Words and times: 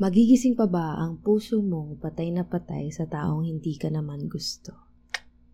Magigising 0.00 0.56
pa 0.56 0.64
ba 0.64 0.96
ang 0.96 1.20
puso 1.20 1.60
mong 1.60 2.00
patay 2.00 2.32
na 2.32 2.48
patay 2.48 2.88
sa 2.88 3.04
taong 3.04 3.44
hindi 3.44 3.76
ka 3.76 3.92
naman 3.92 4.24
gusto? 4.24 4.72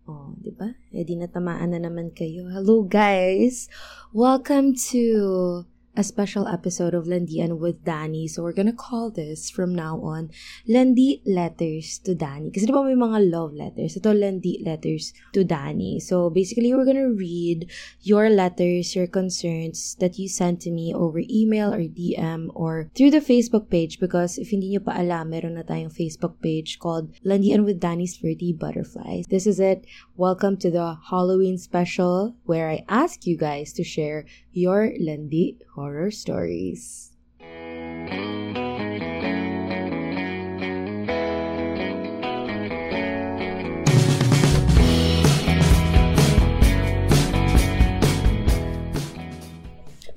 Oh, 0.07 0.31
di 0.39 0.55
ba? 0.55 0.71
E 0.95 1.03
di 1.03 1.19
natamaan 1.19 1.75
na 1.75 1.83
naman 1.83 2.15
kayo. 2.15 2.47
Hello 2.47 2.87
guys! 2.87 3.67
Welcome 4.15 4.79
to 4.95 5.67
a 5.99 6.03
special 6.03 6.47
episode 6.47 6.93
of 6.93 7.11
Landian 7.11 7.59
with 7.59 7.83
Danny. 7.83 8.25
So 8.25 8.41
we're 8.41 8.55
gonna 8.55 8.71
call 8.71 9.11
this 9.11 9.51
from 9.51 9.75
now 9.75 9.99
on 9.99 10.31
Landi 10.65 11.21
Letters 11.27 11.99
to 12.07 12.15
Danny. 12.15 12.55
Kasi 12.55 12.63
di 12.63 12.71
ba 12.71 12.87
may 12.87 12.95
mga 12.95 13.27
love 13.27 13.51
letters? 13.51 13.99
Ito 13.99 14.15
Landi 14.15 14.63
Letters 14.63 15.11
to 15.35 15.43
Danny. 15.43 15.99
So 15.99 16.31
basically, 16.31 16.71
we're 16.71 16.87
gonna 16.87 17.11
read 17.11 17.67
your 17.99 18.31
letters, 18.31 18.95
your 18.95 19.11
concerns 19.11 19.99
that 19.99 20.15
you 20.15 20.31
sent 20.31 20.63
to 20.63 20.71
me 20.71 20.95
over 20.95 21.19
email 21.27 21.75
or 21.75 21.83
DM 21.83 22.47
or 22.55 22.87
through 22.95 23.11
the 23.11 23.19
Facebook 23.19 23.67
page 23.67 23.99
because 23.99 24.39
if 24.39 24.55
hindi 24.55 24.71
nyo 24.71 24.79
pa 24.79 24.95
alam, 24.95 25.35
meron 25.35 25.59
na 25.59 25.67
tayong 25.67 25.91
Facebook 25.91 26.39
page 26.39 26.79
called 26.79 27.11
Landian 27.27 27.67
with 27.67 27.83
Danny's 27.83 28.15
Flirty 28.15 28.55
Butterflies. 28.55 29.27
This 29.27 29.43
is 29.43 29.59
it. 29.59 29.83
Welcome 30.15 30.55
to 30.63 30.71
the 30.71 30.95
Halloween 31.11 31.59
special 31.59 32.39
where 32.47 32.71
I 32.71 32.87
ask 32.87 33.27
you 33.27 33.35
guys 33.35 33.75
to 33.75 33.83
share 33.83 34.23
your 34.55 34.95
Landi 34.95 35.59
horror 35.79 36.11
stories. 36.11 37.15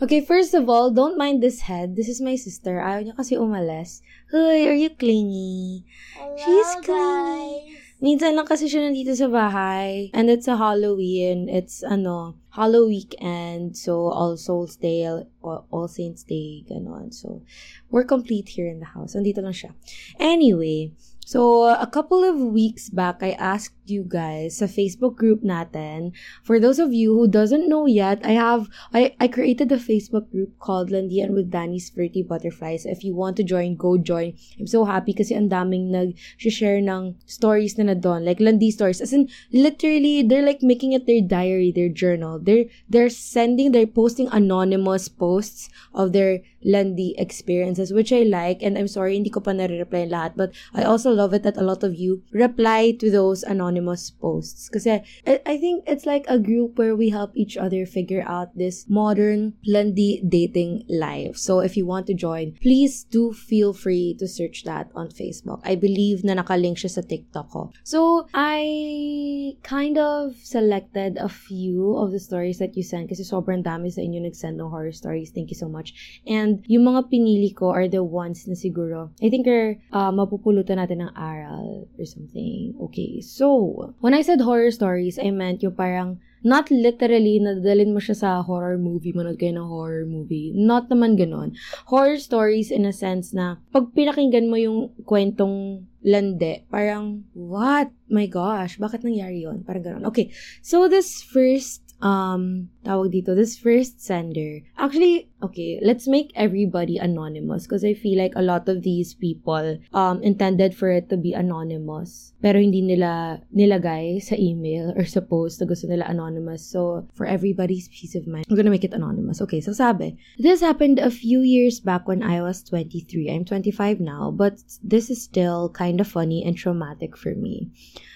Okay, 0.03 0.21
first 0.21 0.53
of 0.53 0.69
all, 0.69 0.91
don't 0.91 1.17
mind 1.17 1.41
this 1.43 1.61
head. 1.71 1.95
This 1.95 2.09
is 2.11 2.19
my 2.19 2.35
sister. 2.35 2.83
Ayaw 2.83 3.07
niya 3.07 3.15
kasi 3.15 3.39
umalis. 3.39 4.03
Hoy, 4.35 4.67
are 4.67 4.75
you 4.75 4.91
clingy? 4.91 5.87
Hello, 6.19 6.35
She's 6.43 6.71
clingy. 6.83 7.71
guys. 7.71 7.82
Minsan 8.03 8.35
lang 8.35 8.51
kasi 8.51 8.67
siya 8.67 8.83
nandito 8.83 9.15
sa 9.15 9.31
bahay. 9.31 10.11
And 10.11 10.27
it's 10.27 10.51
a 10.51 10.59
Halloween. 10.59 11.47
It's, 11.47 11.87
ano, 11.87 12.35
Hollow 12.51 12.91
Weekend. 12.91 13.79
So, 13.79 14.11
All 14.11 14.35
Souls 14.35 14.75
Day, 14.75 15.07
All, 15.07 15.31
All 15.71 15.87
Saints 15.87 16.27
Day, 16.27 16.67
ganon. 16.67 17.15
So, 17.15 17.47
we're 17.95 18.03
complete 18.03 18.59
here 18.59 18.67
in 18.67 18.83
the 18.83 18.91
house. 18.91 19.15
Nandito 19.15 19.39
lang 19.39 19.55
siya. 19.55 19.71
Anyway, 20.19 20.91
so, 21.23 21.71
a 21.71 21.87
couple 21.87 22.27
of 22.27 22.43
weeks 22.43 22.91
back, 22.91 23.23
I 23.23 23.39
asked 23.39 23.79
you 23.87 24.07
guys 24.07 24.59
sa 24.59 24.67
Facebook 24.71 25.17
group 25.17 25.43
natin. 25.43 26.13
For 26.43 26.61
those 26.61 26.79
of 26.79 26.95
you 26.95 27.13
who 27.15 27.27
doesn't 27.27 27.69
know 27.69 27.87
yet, 27.87 28.23
I 28.23 28.39
have, 28.39 28.71
I, 28.95 29.15
I 29.19 29.27
created 29.27 29.73
a 29.73 29.77
Facebook 29.77 30.31
group 30.31 30.55
called 30.59 30.91
Landian 30.91 31.35
with 31.35 31.51
Danny's 31.51 31.91
Flirty 31.91 32.23
Butterflies. 32.23 32.87
If 32.87 33.03
you 33.03 33.15
want 33.15 33.37
to 33.39 33.45
join, 33.45 33.77
go 33.77 33.99
join. 33.99 34.39
I'm 34.61 34.67
so 34.67 34.85
happy 34.85 35.13
kasi 35.13 35.35
ang 35.35 35.51
daming 35.51 35.91
nag-share 35.91 36.79
ng 36.79 37.17
stories 37.27 37.77
na 37.79 37.91
na. 37.91 37.99
Like, 38.23 38.39
Landi 38.41 38.71
stories. 38.71 39.01
As 39.01 39.13
in, 39.13 39.29
literally, 39.53 40.23
they're 40.23 40.47
like 40.47 40.63
making 40.63 40.93
it 40.93 41.07
their 41.07 41.21
diary, 41.21 41.73
their 41.75 41.89
journal. 41.89 42.39
They're, 42.39 42.67
they're 42.89 43.11
sending, 43.11 43.73
they're 43.73 43.87
posting 43.87 44.29
anonymous 44.31 45.09
posts 45.09 45.69
of 45.95 46.13
their 46.13 46.41
Landi 46.65 47.15
experiences, 47.19 47.93
which 47.93 48.13
I 48.13 48.23
like. 48.23 48.63
And 48.63 48.79
I'm 48.79 48.89
sorry, 48.89 49.15
hindi 49.15 49.31
ko 49.31 49.41
pa 49.41 49.53
nare-reply 49.53 50.07
lahat. 50.07 50.37
But 50.37 50.53
I 50.75 50.85
also 50.85 51.11
love 51.11 51.35
it 51.35 51.43
that 51.43 51.57
a 51.57 51.67
lot 51.67 51.83
of 51.83 51.95
you 51.95 52.23
reply 52.33 52.93
to 53.01 53.11
those 53.11 53.43
anonymous 53.43 53.72
posts. 54.21 54.69
Kasi 54.69 55.03
I, 55.27 55.57
think 55.57 55.85
it's 55.87 56.07
like 56.07 56.25
a 56.29 56.39
group 56.39 56.79
where 56.79 56.97
we 56.97 57.11
help 57.11 57.33
each 57.35 57.57
other 57.57 57.87
figure 57.87 58.25
out 58.27 58.57
this 58.57 58.89
modern 58.89 59.55
Landi 59.67 60.23
dating 60.27 60.85
life. 60.89 61.37
So 61.37 61.61
if 61.61 61.77
you 61.77 61.87
want 61.87 62.07
to 62.09 62.15
join, 62.15 62.59
please 62.61 63.05
do 63.05 63.33
feel 63.33 63.73
free 63.73 64.17
to 64.19 64.27
search 64.27 64.65
that 64.65 64.91
on 64.95 65.09
Facebook. 65.09 65.61
I 65.65 65.77
believe 65.77 66.25
na 66.25 66.35
nakalink 66.35 66.83
siya 66.83 66.91
sa 66.91 67.03
TikTok 67.03 67.51
ko. 67.51 67.71
So 67.85 68.27
I 68.35 69.57
kind 69.63 69.99
of 69.99 70.35
selected 70.43 71.19
a 71.19 71.29
few 71.29 71.97
of 71.97 72.11
the 72.11 72.21
stories 72.21 72.59
that 72.59 72.77
you 72.77 72.83
sent 72.83 73.09
kasi 73.09 73.23
sobrang 73.23 73.63
dami 73.63 73.93
sa 73.93 74.03
inyo 74.03 74.27
nag-send 74.27 74.59
ng 74.59 74.71
horror 74.71 74.93
stories. 74.93 75.31
Thank 75.31 75.55
you 75.55 75.59
so 75.59 75.69
much. 75.69 75.95
And 76.27 76.65
yung 76.67 76.85
mga 76.85 77.13
pinili 77.13 77.55
ko 77.55 77.71
are 77.71 77.87
the 77.87 78.03
ones 78.03 78.49
na 78.49 78.55
siguro, 78.59 79.15
I 79.23 79.31
think 79.31 79.47
are 79.47 79.79
uh, 79.93 80.11
mapupulutan 80.11 80.83
natin 80.83 81.07
ng 81.07 81.13
aral 81.15 81.87
or 81.99 82.07
something. 82.07 82.75
Okay, 82.91 83.21
so, 83.21 83.62
when 84.01 84.15
I 84.15 84.23
said 84.23 84.41
horror 84.41 84.71
stories, 84.71 85.19
I 85.19 85.31
meant 85.31 85.63
yung 85.63 85.77
parang 85.77 86.19
not 86.43 86.71
literally 86.75 87.39
nadalin 87.39 87.95
mo 87.95 88.03
siya 88.03 88.19
sa 88.19 88.31
horror 88.43 88.77
movie, 88.77 89.15
manood 89.15 89.39
kayo 89.39 89.55
ng 89.55 89.71
horror 89.71 90.07
movie. 90.07 90.51
Not 90.55 90.91
naman 90.91 91.15
ganon. 91.15 91.55
Horror 91.87 92.19
stories 92.19 92.75
in 92.75 92.83
a 92.83 92.95
sense 92.95 93.31
na 93.31 93.63
pag 93.71 93.95
pinakinggan 93.95 94.51
mo 94.51 94.59
yung 94.59 94.91
kwentong 95.07 95.87
lande, 96.03 96.67
parang, 96.67 97.23
what? 97.33 97.95
My 98.11 98.27
gosh, 98.27 98.77
bakit 98.83 99.07
nangyari 99.07 99.47
yon 99.47 99.63
Parang 99.63 99.87
ganon. 99.87 100.05
Okay, 100.11 100.35
so 100.61 100.91
this 100.91 101.23
first 101.23 101.92
um, 102.03 102.69
tawag 102.85 103.15
dito, 103.15 103.33
this 103.33 103.57
first 103.57 104.03
sender. 104.03 104.61
Actually, 104.77 105.31
okay, 105.41 105.79
let's 105.81 106.11
make 106.11 106.35
everybody 106.35 106.99
anonymous 106.99 107.65
because 107.65 107.87
I 107.87 107.95
feel 107.95 108.19
like 108.19 108.35
a 108.35 108.43
lot 108.43 108.69
of 108.69 108.83
these 108.83 109.15
people 109.15 109.79
um, 109.95 110.23
intended 110.23 110.75
for 110.75 110.91
it 110.91 111.09
to 111.11 111.17
be 111.17 111.33
anonymous. 111.33 112.35
Pero 112.43 112.59
hindi 112.59 112.83
nila 112.83 113.41
nilagay 113.55 114.19
sa 114.21 114.35
email 114.35 114.93
or 114.99 115.07
sa 115.07 115.23
post 115.23 115.63
na 115.63 115.67
gusto 115.71 115.87
nila 115.87 116.05
anonymous. 116.11 116.67
So, 116.67 117.07
for 117.15 117.25
everybody's 117.25 117.89
peace 117.89 118.19
of 118.19 118.27
mind, 118.27 118.45
I'm 118.51 118.59
gonna 118.59 118.75
make 118.75 118.85
it 118.85 118.99
anonymous. 118.99 119.41
Okay, 119.41 119.63
so 119.63 119.73
sabi, 119.73 120.19
this 120.37 120.61
happened 120.61 120.99
a 120.99 121.11
few 121.11 121.41
years 121.41 121.79
back 121.79 122.11
when 122.11 122.21
I 122.21 122.43
was 122.43 122.67
23. 122.67 123.31
I'm 123.31 123.47
25 123.47 124.03
now, 124.03 124.35
but 124.35 124.59
this 124.83 125.09
is 125.09 125.23
still 125.23 125.71
kind 125.71 126.03
of 126.03 126.11
funny 126.11 126.43
and 126.43 126.59
traumatic 126.59 127.17
for 127.17 127.39
me. 127.39 127.71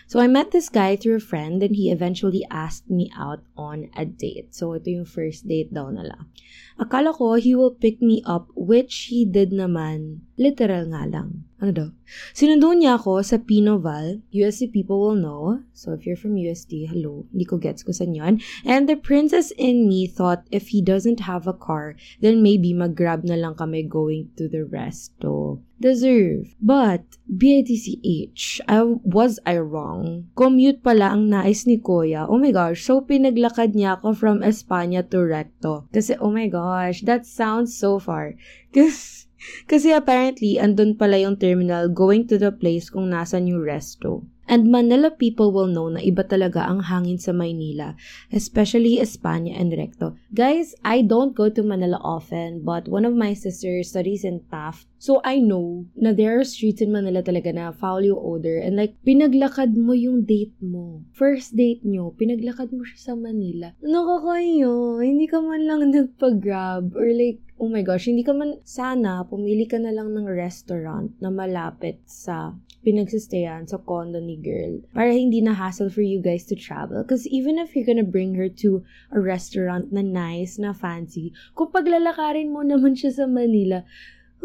So, 0.07 0.23
I 0.23 0.31
met 0.31 0.55
this 0.55 0.71
guy 0.71 0.95
through 0.95 1.19
a 1.19 1.21
friend 1.21 1.63
and 1.63 1.75
he 1.75 1.91
eventually 1.91 2.47
asked 2.51 2.89
me 2.89 3.11
out 3.19 3.43
on 3.59 3.91
a 3.99 4.07
date. 4.07 4.55
So, 4.55 4.73
ito 4.79 5.03
yung 5.03 5.09
first 5.09 5.51
date 5.51 5.75
daw 5.75 5.91
nila. 5.91 6.31
Akala 6.77 7.17
ko 7.17 7.41
he 7.41 7.57
will 7.57 7.73
pick 7.73 8.05
me 8.05 8.21
up 8.29 8.53
which 8.53 9.09
he 9.09 9.25
did 9.25 9.49
naman. 9.49 10.21
Literal 10.37 10.93
nga 10.93 11.09
lang. 11.09 11.49
Ano 11.57 11.73
daw? 11.73 11.89
Sinundo 12.37 12.77
niya 12.77 13.01
ako 13.01 13.25
sa 13.25 13.41
Pinoval. 13.41 14.21
USC 14.29 14.69
people 14.69 15.01
will 15.01 15.17
know. 15.17 15.65
So, 15.73 15.97
if 15.97 16.05
you're 16.05 16.21
from 16.21 16.37
USD, 16.37 16.93
hello. 16.93 17.25
Hindi 17.33 17.49
ko 17.49 17.57
gets 17.57 17.81
ko 17.81 17.97
saan 17.97 18.13
yun. 18.13 18.45
And 18.69 18.85
the 18.85 19.01
princess 19.01 19.57
in 19.57 19.89
me 19.89 20.05
thought 20.05 20.45
if 20.53 20.77
he 20.77 20.85
doesn't 20.85 21.25
have 21.25 21.49
a 21.49 21.57
car, 21.57 21.97
then 22.21 22.45
maybe 22.45 22.77
mag-grab 22.77 23.25
na 23.25 23.41
lang 23.41 23.57
kami 23.57 23.89
going 23.89 24.37
to 24.37 24.53
the 24.53 24.69
resto. 24.69 25.65
Deserve. 25.81 26.57
But, 26.61 27.05
BITCH, 27.29 28.65
I, 28.65 28.81
was 29.05 29.41
I 29.45 29.61
wrong? 29.61 30.33
Commute 30.33 30.81
pala 30.81 31.13
ang 31.13 31.29
nais 31.29 31.69
ni 31.69 31.77
Kuya. 31.77 32.25
Oh 32.29 32.41
my 32.41 32.49
gosh, 32.49 32.81
so 32.81 33.05
pinaglakad 33.05 33.77
niya 33.77 34.01
ako 34.01 34.17
from 34.17 34.41
Espanya 34.41 35.05
to 35.13 35.21
Recto. 35.21 35.85
Kasi, 35.93 36.17
oh 36.17 36.33
my 36.33 36.49
gosh, 36.49 36.66
that 37.07 37.27
sounds 37.27 37.77
so 37.77 37.99
far. 37.99 38.35
Kasi, 38.77 39.27
kasi 39.69 39.93
apparently, 39.93 40.59
andun 40.59 40.97
pala 40.99 41.21
yung 41.21 41.39
terminal 41.39 41.87
going 41.93 42.27
to 42.27 42.41
the 42.41 42.51
place 42.51 42.91
kung 42.91 43.13
nasan 43.13 43.47
yung 43.47 43.63
resto. 43.63 44.25
And 44.47 44.71
Manila 44.71 45.11
people 45.11 45.51
will 45.51 45.67
know 45.67 45.91
na 45.91 45.99
iba 45.99 46.23
talaga 46.23 46.63
ang 46.71 46.87
hangin 46.87 47.19
sa 47.19 47.35
Maynila, 47.35 47.99
especially 48.31 49.03
Espanya 49.03 49.59
and 49.59 49.75
Recto. 49.75 50.15
Guys, 50.31 50.71
I 50.87 51.03
don't 51.03 51.35
go 51.35 51.51
to 51.51 51.67
Manila 51.67 51.99
often, 51.99 52.63
but 52.63 52.87
one 52.87 53.03
of 53.03 53.19
my 53.19 53.35
sisters 53.35 53.91
studies 53.91 54.23
in 54.23 54.47
Taft. 54.47 54.87
So 54.97 55.21
I 55.25 55.39
know 55.39 55.85
na 55.93 56.17
there 56.17 56.41
are 56.41 56.45
streets 56.45 56.81
in 56.81 56.93
Manila 56.93 57.21
talaga 57.21 57.53
na 57.53 57.73
foul 57.73 58.09
yung 58.09 58.21
odor 58.21 58.57
and 58.61 58.81
like 58.81 58.97
pinaglakad 59.05 59.77
mo 59.77 59.93
yung 59.93 60.25
date 60.25 60.57
mo. 60.65 61.05
First 61.13 61.55
date 61.57 61.85
nyo, 61.85 62.17
pinaglakad 62.17 62.73
mo 62.73 62.83
siya 62.83 63.13
sa 63.13 63.15
Manila. 63.15 63.77
Nakakayo, 63.85 65.05
hindi 65.05 65.29
ka 65.29 65.45
man 65.45 65.69
lang 65.69 65.93
nagpa-grab 65.93 66.97
or 66.97 67.09
like 67.13 67.45
oh 67.57 67.73
my 67.73 67.81
gosh, 67.81 68.05
hindi 68.05 68.21
ka 68.21 68.37
man, 68.37 68.61
sana, 68.69 69.25
pumili 69.25 69.65
ka 69.65 69.81
na 69.81 69.89
lang 69.89 70.13
ng 70.13 70.29
restaurant 70.29 71.09
na 71.25 71.33
malapit 71.33 71.97
sa 72.05 72.53
pinagsistayan 72.85 73.67
sa 73.67 73.81
condo 73.83 74.21
ni 74.23 74.39
girl 74.39 74.79
para 74.95 75.11
hindi 75.11 75.43
na 75.43 75.57
hassle 75.57 75.91
for 75.91 76.05
you 76.05 76.21
guys 76.21 76.45
to 76.47 76.55
travel. 76.55 77.01
Because 77.03 77.27
even 77.33 77.59
if 77.59 77.75
you're 77.75 77.89
gonna 77.89 78.07
bring 78.07 78.37
her 78.37 78.53
to 78.61 78.85
a 79.11 79.19
restaurant 79.19 79.91
na 79.91 80.05
nice, 80.05 80.61
na 80.61 80.77
fancy, 80.77 81.33
kung 81.57 81.73
paglalakarin 81.73 82.53
mo 82.53 82.61
naman 82.61 82.95
siya 82.95 83.11
sa 83.11 83.27
Manila, 83.27 83.83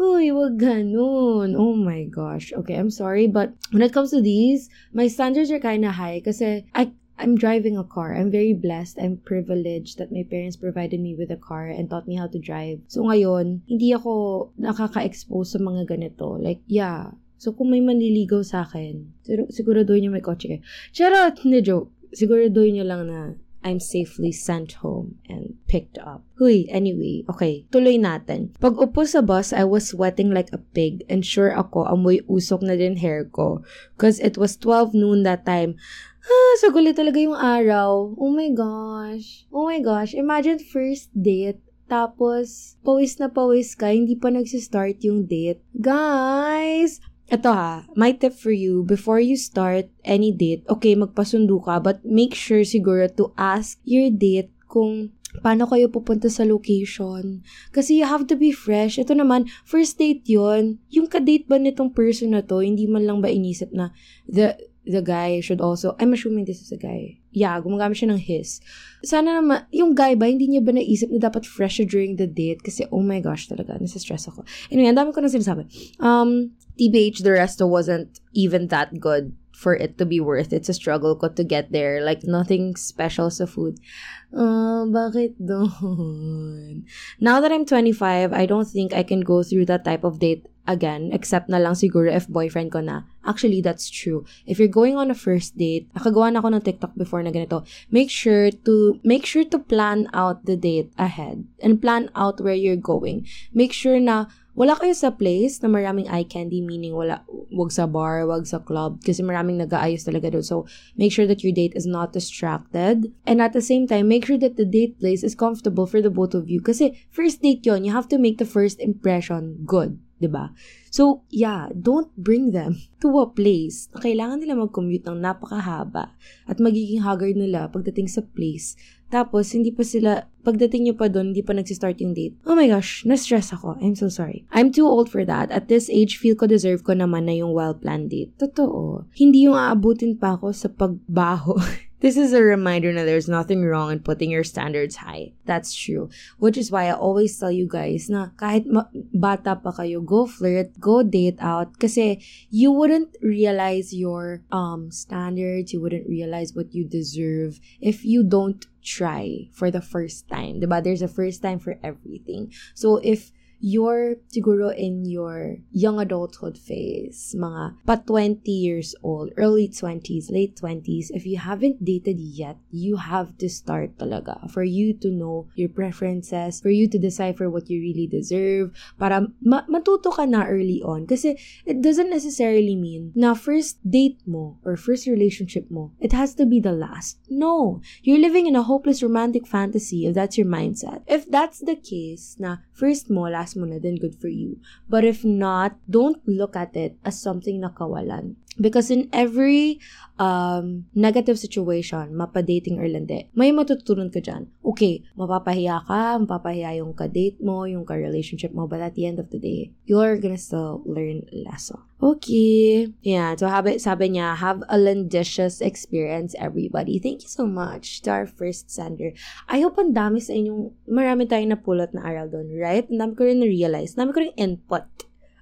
Uy, 0.00 0.32
wag 0.32 0.58
ganun. 0.58 1.54
Oh 1.56 1.76
my 1.76 2.04
gosh. 2.08 2.52
Okay, 2.52 2.74
I'm 2.74 2.90
sorry, 2.90 3.26
but 3.26 3.52
when 3.70 3.82
it 3.82 3.92
comes 3.92 4.10
to 4.10 4.20
these, 4.20 4.68
my 4.92 5.06
standards 5.06 5.50
are 5.50 5.62
kind 5.62 5.84
of 5.84 5.94
high 5.96 6.20
kasi 6.24 6.64
I 6.74 6.92
I'm 7.22 7.36
driving 7.36 7.78
a 7.78 7.84
car. 7.84 8.16
I'm 8.16 8.34
very 8.34 8.52
blessed. 8.52 8.98
I'm 8.98 9.20
privileged 9.22 9.98
that 9.98 10.10
my 10.10 10.26
parents 10.26 10.56
provided 10.56 10.98
me 10.98 11.14
with 11.14 11.30
a 11.30 11.38
car 11.38 11.68
and 11.68 11.88
taught 11.88 12.08
me 12.08 12.16
how 12.16 12.26
to 12.26 12.38
drive. 12.40 12.80
So 12.88 13.06
ngayon, 13.06 13.62
hindi 13.68 13.94
ako 13.94 14.50
nakaka-expose 14.58 15.54
sa 15.54 15.60
mga 15.62 15.86
ganito. 15.86 16.40
Like, 16.40 16.64
yeah. 16.66 17.14
So 17.38 17.54
kung 17.54 17.70
may 17.70 17.78
manliligaw 17.78 18.42
sa 18.42 18.66
akin, 18.66 19.12
siguro 19.22 19.46
siguraduhin 19.54 20.08
niyo 20.08 20.12
may 20.14 20.24
kotse 20.24 20.50
kayo. 20.50 20.62
Charot! 20.90 21.38
Hindi, 21.46 21.62
joke. 21.62 21.94
Siguraduhin 22.10 22.80
niyo 22.80 22.84
lang 22.90 23.06
na 23.06 23.38
I'm 23.62 23.78
safely 23.78 24.30
sent 24.30 24.84
home 24.84 25.18
and 25.26 25.58
picked 25.66 25.98
up. 25.98 26.22
Huy, 26.38 26.66
anyway, 26.70 27.22
okay, 27.30 27.66
tuloy 27.70 27.98
natin. 27.98 28.54
Pag 28.58 28.78
upo 28.78 29.06
sa 29.06 29.22
bus, 29.22 29.54
I 29.54 29.64
was 29.64 29.94
sweating 29.94 30.34
like 30.34 30.50
a 30.50 30.60
pig 30.60 31.06
and 31.06 31.22
sure 31.22 31.54
ako 31.54 31.86
amoy 31.86 32.22
usok 32.26 32.66
na 32.66 32.74
din 32.74 32.98
hair 32.98 33.26
ko. 33.26 33.62
Cause 33.98 34.18
it 34.18 34.34
was 34.34 34.58
12 34.58 34.94
noon 34.98 35.22
that 35.22 35.46
time. 35.46 35.78
Ah, 36.22 36.54
so 36.62 36.70
gulit 36.70 36.98
talaga 36.98 37.18
yung 37.18 37.38
araw. 37.38 38.14
Oh 38.14 38.30
my 38.30 38.50
gosh. 38.54 39.46
Oh 39.50 39.66
my 39.66 39.82
gosh. 39.82 40.14
Imagine 40.14 40.62
first 40.62 41.10
date 41.14 41.58
tapos, 41.92 42.80
pawis 42.80 43.20
na 43.20 43.28
pawis 43.28 43.76
ka, 43.76 43.92
hindi 43.92 44.16
pa 44.16 44.32
nagsistart 44.32 45.04
yung 45.04 45.28
date. 45.28 45.60
Guys, 45.76 47.04
ito 47.30 47.48
ha, 47.50 47.86
my 47.94 48.12
tip 48.12 48.34
for 48.34 48.50
you, 48.50 48.82
before 48.82 49.20
you 49.20 49.38
start 49.38 49.88
any 50.02 50.34
date, 50.34 50.66
okay, 50.68 50.98
magpasundo 50.98 51.62
ka, 51.62 51.78
but 51.78 52.02
make 52.04 52.34
sure 52.34 52.66
siguro 52.66 53.06
to 53.14 53.30
ask 53.38 53.78
your 53.86 54.10
date 54.10 54.50
kung 54.66 55.12
paano 55.40 55.64
kayo 55.64 55.88
pupunta 55.88 56.28
sa 56.28 56.44
location. 56.44 57.40
Kasi 57.72 57.96
you 57.96 58.04
have 58.04 58.28
to 58.28 58.36
be 58.36 58.52
fresh. 58.52 59.00
Ito 59.00 59.16
naman, 59.16 59.48
first 59.64 59.96
date 59.96 60.28
yon 60.28 60.76
Yung 60.92 61.08
ka-date 61.08 61.48
ba 61.48 61.56
nitong 61.56 61.96
person 61.96 62.36
na 62.36 62.44
to, 62.44 62.60
hindi 62.60 62.84
man 62.84 63.08
lang 63.08 63.24
ba 63.24 63.32
inisip 63.32 63.72
na 63.72 63.96
the 64.28 64.52
the 64.84 65.00
guy 65.00 65.38
should 65.40 65.62
also, 65.62 65.94
I'm 65.96 66.12
assuming 66.12 66.44
this 66.44 66.60
is 66.60 66.74
a 66.74 66.80
guy. 66.80 67.21
Yeah, 67.32 67.56
gumagamit 67.64 67.96
siya 67.96 68.12
ng 68.12 68.20
his. 68.20 68.60
Sana 69.00 69.40
naman, 69.40 69.64
yung 69.72 69.96
guy 69.96 70.12
ba, 70.12 70.28
hindi 70.28 70.52
niya 70.52 70.60
ba 70.60 70.76
naisip 70.76 71.08
na 71.08 71.16
dapat 71.16 71.48
fresh 71.48 71.80
during 71.88 72.20
the 72.20 72.28
date? 72.28 72.60
Kasi, 72.60 72.84
oh 72.92 73.00
my 73.00 73.24
gosh, 73.24 73.48
talaga, 73.48 73.80
nasa-stress 73.80 74.28
ako. 74.28 74.44
Anyway, 74.68 74.92
ang 74.92 75.00
dami 75.00 75.16
ko 75.16 75.24
na 75.24 75.32
sinasabi. 75.32 75.64
Um, 75.96 76.52
TBH, 76.76 77.24
the 77.24 77.32
resto 77.32 77.64
wasn't 77.64 78.20
even 78.36 78.68
that 78.68 79.00
good 79.00 79.32
for 79.56 79.72
it 79.76 79.96
to 79.96 80.04
be 80.04 80.18
worth 80.18 80.52
It's 80.52 80.68
a 80.68 80.76
struggle 80.76 81.16
ko 81.16 81.32
to 81.32 81.44
get 81.44 81.72
there. 81.72 82.04
Like, 82.04 82.20
nothing 82.28 82.76
special 82.76 83.32
sa 83.32 83.48
food. 83.48 83.80
Uh, 84.28 84.84
bakit 84.92 85.40
doon? 85.48 86.84
Now 87.16 87.40
that 87.40 87.48
I'm 87.48 87.64
25, 87.64 88.32
I 88.32 88.44
don't 88.44 88.68
think 88.68 88.92
I 88.92 89.00
can 89.02 89.24
go 89.24 89.40
through 89.40 89.72
that 89.72 89.88
type 89.88 90.04
of 90.04 90.20
date 90.20 90.51
again, 90.66 91.10
except 91.12 91.48
na 91.48 91.58
lang 91.58 91.74
siguro 91.74 92.10
if 92.10 92.28
boyfriend 92.28 92.72
ko 92.72 92.80
na. 92.80 93.02
Actually, 93.24 93.60
that's 93.62 93.90
true. 93.90 94.24
If 94.46 94.58
you're 94.58 94.70
going 94.70 94.96
on 94.96 95.10
a 95.10 95.18
first 95.18 95.58
date, 95.58 95.86
nakagawa 95.94 96.32
na 96.32 96.38
ako 96.42 96.48
ng 96.54 96.64
TikTok 96.66 96.94
before 96.98 97.22
na 97.22 97.30
ganito, 97.30 97.66
make 97.90 98.10
sure 98.10 98.50
to, 98.50 98.98
make 99.02 99.26
sure 99.26 99.44
to 99.44 99.58
plan 99.58 100.10
out 100.12 100.46
the 100.46 100.56
date 100.56 100.90
ahead 100.98 101.46
and 101.62 101.82
plan 101.82 102.10
out 102.14 102.40
where 102.40 102.58
you're 102.58 102.78
going. 102.78 103.26
Make 103.54 103.72
sure 103.72 103.98
na 103.98 104.26
wala 104.52 104.76
kayo 104.76 104.92
sa 104.92 105.08
place 105.08 105.64
na 105.64 105.68
maraming 105.68 106.12
eye 106.12 106.28
candy, 106.28 106.60
meaning 106.60 106.92
wala, 106.92 107.24
wag 107.48 107.72
sa 107.72 107.88
bar, 107.88 108.28
wag 108.28 108.44
sa 108.44 108.60
club, 108.60 109.00
kasi 109.00 109.24
maraming 109.24 109.56
nag-aayos 109.56 110.04
talaga 110.04 110.28
doon. 110.28 110.44
So, 110.44 110.68
make 110.96 111.12
sure 111.12 111.24
that 111.24 111.40
your 111.40 111.56
date 111.56 111.72
is 111.72 111.88
not 111.88 112.12
distracted. 112.12 113.08
And 113.24 113.40
at 113.40 113.56
the 113.56 113.64
same 113.64 113.88
time, 113.88 114.12
make 114.12 114.28
sure 114.28 114.36
that 114.44 114.60
the 114.60 114.68
date 114.68 115.00
place 115.00 115.24
is 115.24 115.32
comfortable 115.32 115.88
for 115.88 116.04
the 116.04 116.12
both 116.12 116.36
of 116.36 116.52
you. 116.52 116.60
Kasi, 116.60 117.00
first 117.08 117.40
date 117.40 117.64
yon 117.64 117.84
you 117.88 117.96
have 117.96 118.12
to 118.12 118.20
make 118.20 118.36
the 118.36 118.48
first 118.48 118.76
impression 118.76 119.64
good. 119.64 119.96
'Di 120.22 120.30
ba? 120.30 120.54
So, 120.94 121.26
yeah, 121.34 121.66
don't 121.74 122.14
bring 122.14 122.54
them 122.54 122.78
to 123.02 123.18
a 123.18 123.26
place 123.26 123.90
na 123.90 123.98
kailangan 123.98 124.38
nila 124.38 124.62
mag-commute 124.62 125.10
ng 125.10 125.18
napakahaba 125.18 126.14
at 126.46 126.62
magiging 126.62 127.02
haggard 127.02 127.34
nila 127.34 127.66
pagdating 127.66 128.06
sa 128.06 128.22
place. 128.22 128.78
Tapos, 129.12 129.52
hindi 129.52 129.68
pa 129.68 129.84
sila, 129.84 130.32
pagdating 130.40 130.88
nyo 130.88 130.94
pa 130.96 131.12
doon, 131.12 131.36
hindi 131.36 131.44
pa 131.44 131.52
nagsistart 131.52 132.00
yung 132.00 132.16
date. 132.16 132.32
Oh 132.48 132.56
my 132.56 132.64
gosh, 132.64 133.04
na-stress 133.04 133.52
ako. 133.52 133.76
I'm 133.84 133.92
so 133.92 134.08
sorry. 134.08 134.48
I'm 134.48 134.72
too 134.72 134.88
old 134.88 135.12
for 135.12 135.28
that. 135.28 135.52
At 135.52 135.68
this 135.68 135.92
age, 135.92 136.16
feel 136.16 136.32
ko 136.32 136.48
deserve 136.48 136.80
ko 136.80 136.96
naman 136.96 137.28
na 137.28 137.36
yung 137.36 137.52
well-planned 137.52 138.08
date. 138.08 138.32
Totoo. 138.40 139.04
Hindi 139.12 139.44
yung 139.44 139.60
aabutin 139.60 140.16
pa 140.16 140.40
ako 140.40 140.56
sa 140.56 140.72
pagbaho 140.72 141.60
This 142.02 142.16
is 142.16 142.32
a 142.32 142.42
reminder 142.42 142.92
that 142.94 143.06
there's 143.06 143.30
nothing 143.30 143.62
wrong 143.62 143.92
in 143.92 144.00
putting 144.02 144.28
your 144.28 144.42
standards 144.42 144.96
high. 144.96 145.38
That's 145.46 145.72
true. 145.72 146.10
Which 146.42 146.58
is 146.58 146.66
why 146.66 146.90
I 146.90 146.98
always 146.98 147.38
tell 147.38 147.54
you 147.54 147.70
guys 147.70 148.10
na 148.10 148.34
kahit 148.34 148.66
ma- 148.66 148.90
bata 149.14 149.54
pa 149.54 149.70
kayo, 149.70 150.02
go 150.02 150.26
flirt, 150.26 150.74
go 150.82 151.06
date 151.06 151.38
out. 151.38 151.78
Kasi 151.78 152.18
you 152.50 152.74
wouldn't 152.74 153.14
realize 153.22 153.94
your 153.94 154.42
um 154.50 154.90
standards, 154.90 155.70
you 155.70 155.78
wouldn't 155.78 156.10
realize 156.10 156.58
what 156.58 156.74
you 156.74 156.82
deserve 156.82 157.62
if 157.78 158.02
you 158.02 158.26
don't 158.26 158.66
try 158.82 159.48
for 159.52 159.70
the 159.70 159.80
first 159.80 160.28
time. 160.28 160.60
Diba? 160.60 160.82
There's 160.82 161.02
a 161.02 161.08
first 161.08 161.42
time 161.42 161.58
for 161.58 161.78
everything. 161.82 162.52
So 162.74 162.96
if 162.96 163.32
you're 163.62 164.18
siguro 164.34 164.74
in 164.74 165.06
your 165.06 165.62
young 165.70 166.02
adulthood 166.02 166.58
phase, 166.58 167.32
mga 167.38 167.78
pa 167.86 167.94
20 167.94 168.42
years 168.50 168.98
old, 169.06 169.30
early 169.38 169.70
20s, 169.70 170.34
late 170.34 170.58
20s, 170.58 171.14
if 171.14 171.22
you 171.24 171.38
haven't 171.38 171.78
dated 171.78 172.18
yet, 172.18 172.58
you 172.74 172.98
have 172.98 173.38
to 173.38 173.46
start 173.46 173.94
talaga 174.02 174.50
for 174.50 174.66
you 174.66 174.90
to 174.92 175.14
know 175.14 175.46
your 175.54 175.70
preferences, 175.70 176.58
for 176.58 176.74
you 176.74 176.90
to 176.90 176.98
decipher 176.98 177.46
what 177.46 177.70
you 177.70 177.78
really 177.78 178.10
deserve, 178.10 178.74
para 178.98 179.30
ma- 179.40 179.64
matuto 179.70 180.10
ka 180.10 180.26
na 180.26 180.42
early 180.42 180.82
on. 180.82 181.06
Kasi 181.06 181.38
it 181.62 181.78
doesn't 181.78 182.10
necessarily 182.10 182.74
mean 182.74 183.14
na 183.14 183.32
first 183.38 183.78
date 183.86 184.18
mo 184.26 184.58
or 184.66 184.74
first 184.74 185.06
relationship 185.06 185.70
mo, 185.70 185.94
it 186.02 186.10
has 186.10 186.34
to 186.34 186.42
be 186.42 186.58
the 186.58 186.74
last. 186.74 187.22
No. 187.30 187.78
You're 188.02 188.18
living 188.18 188.50
in 188.50 188.58
a 188.58 188.66
hopeless 188.66 189.06
romantic 189.06 189.46
fantasy 189.46 190.10
if 190.10 190.18
that's 190.18 190.34
your 190.34 190.50
mindset. 190.50 191.06
If 191.06 191.30
that's 191.30 191.62
the 191.62 191.78
case, 191.78 192.34
na 192.42 192.66
first 192.74 193.06
mo, 193.06 193.30
last 193.30 193.51
mo 193.54 193.66
na, 193.66 193.78
then 193.78 193.96
good 193.96 194.14
for 194.16 194.28
you. 194.28 194.58
But 194.88 195.04
if 195.04 195.24
not, 195.24 195.76
don't 195.88 196.20
look 196.26 196.56
at 196.56 196.76
it 196.76 196.96
as 197.04 197.20
something 197.20 197.60
na 197.60 197.70
kawalan. 197.70 198.36
Because 198.60 198.92
in 198.92 199.08
every 199.16 199.80
um, 200.20 200.84
negative 200.94 201.38
situation, 201.38 202.12
mapa-dating 202.12 202.76
or 202.76 202.84
landi, 202.84 203.32
may 203.32 203.48
matutunan 203.48 204.12
ka 204.12 204.20
dyan. 204.20 204.52
Okay, 204.60 205.00
mapapahiya 205.16 205.80
ka, 205.88 206.20
mapapahiya 206.20 206.84
yung 206.84 206.92
ka-date 206.92 207.40
mo, 207.40 207.64
yung 207.64 207.88
ka-relationship 207.88 208.52
mo, 208.52 208.68
but 208.68 208.84
at 208.84 208.92
the 208.92 209.08
end 209.08 209.16
of 209.16 209.32
the 209.32 209.40
day, 209.40 209.72
you're 209.88 210.20
gonna 210.20 210.36
still 210.36 210.84
learn 210.84 211.24
lesson. 211.32 211.80
Okay. 212.02 212.90
Yeah, 213.06 213.38
so 213.38 213.46
habi, 213.46 213.78
sabi 213.78 214.18
niya, 214.18 214.34
have 214.34 214.66
a 214.66 214.74
lendicious 214.74 215.62
experience, 215.62 216.34
everybody. 216.34 216.98
Thank 216.98 217.22
you 217.22 217.30
so 217.30 217.46
much 217.46 218.02
to 218.02 218.10
our 218.10 218.26
first 218.26 218.74
sender. 218.74 219.14
I 219.46 219.62
hope 219.62 219.78
ang 219.78 219.94
dami 219.94 220.18
sa 220.18 220.34
inyong, 220.34 220.74
marami 220.90 221.30
tayong 221.30 221.54
napulot 221.54 221.94
na 221.94 222.02
aral 222.02 222.26
doon, 222.26 222.50
right? 222.58 222.90
Ang 222.90 222.98
dami 222.98 223.12
ko 223.14 223.22
rin 223.22 223.38
na-realize. 223.38 223.94
Ang 223.94 224.10
dami 224.10 224.10
ko 224.18 224.20
rin 224.26 224.34
input. 224.34 224.82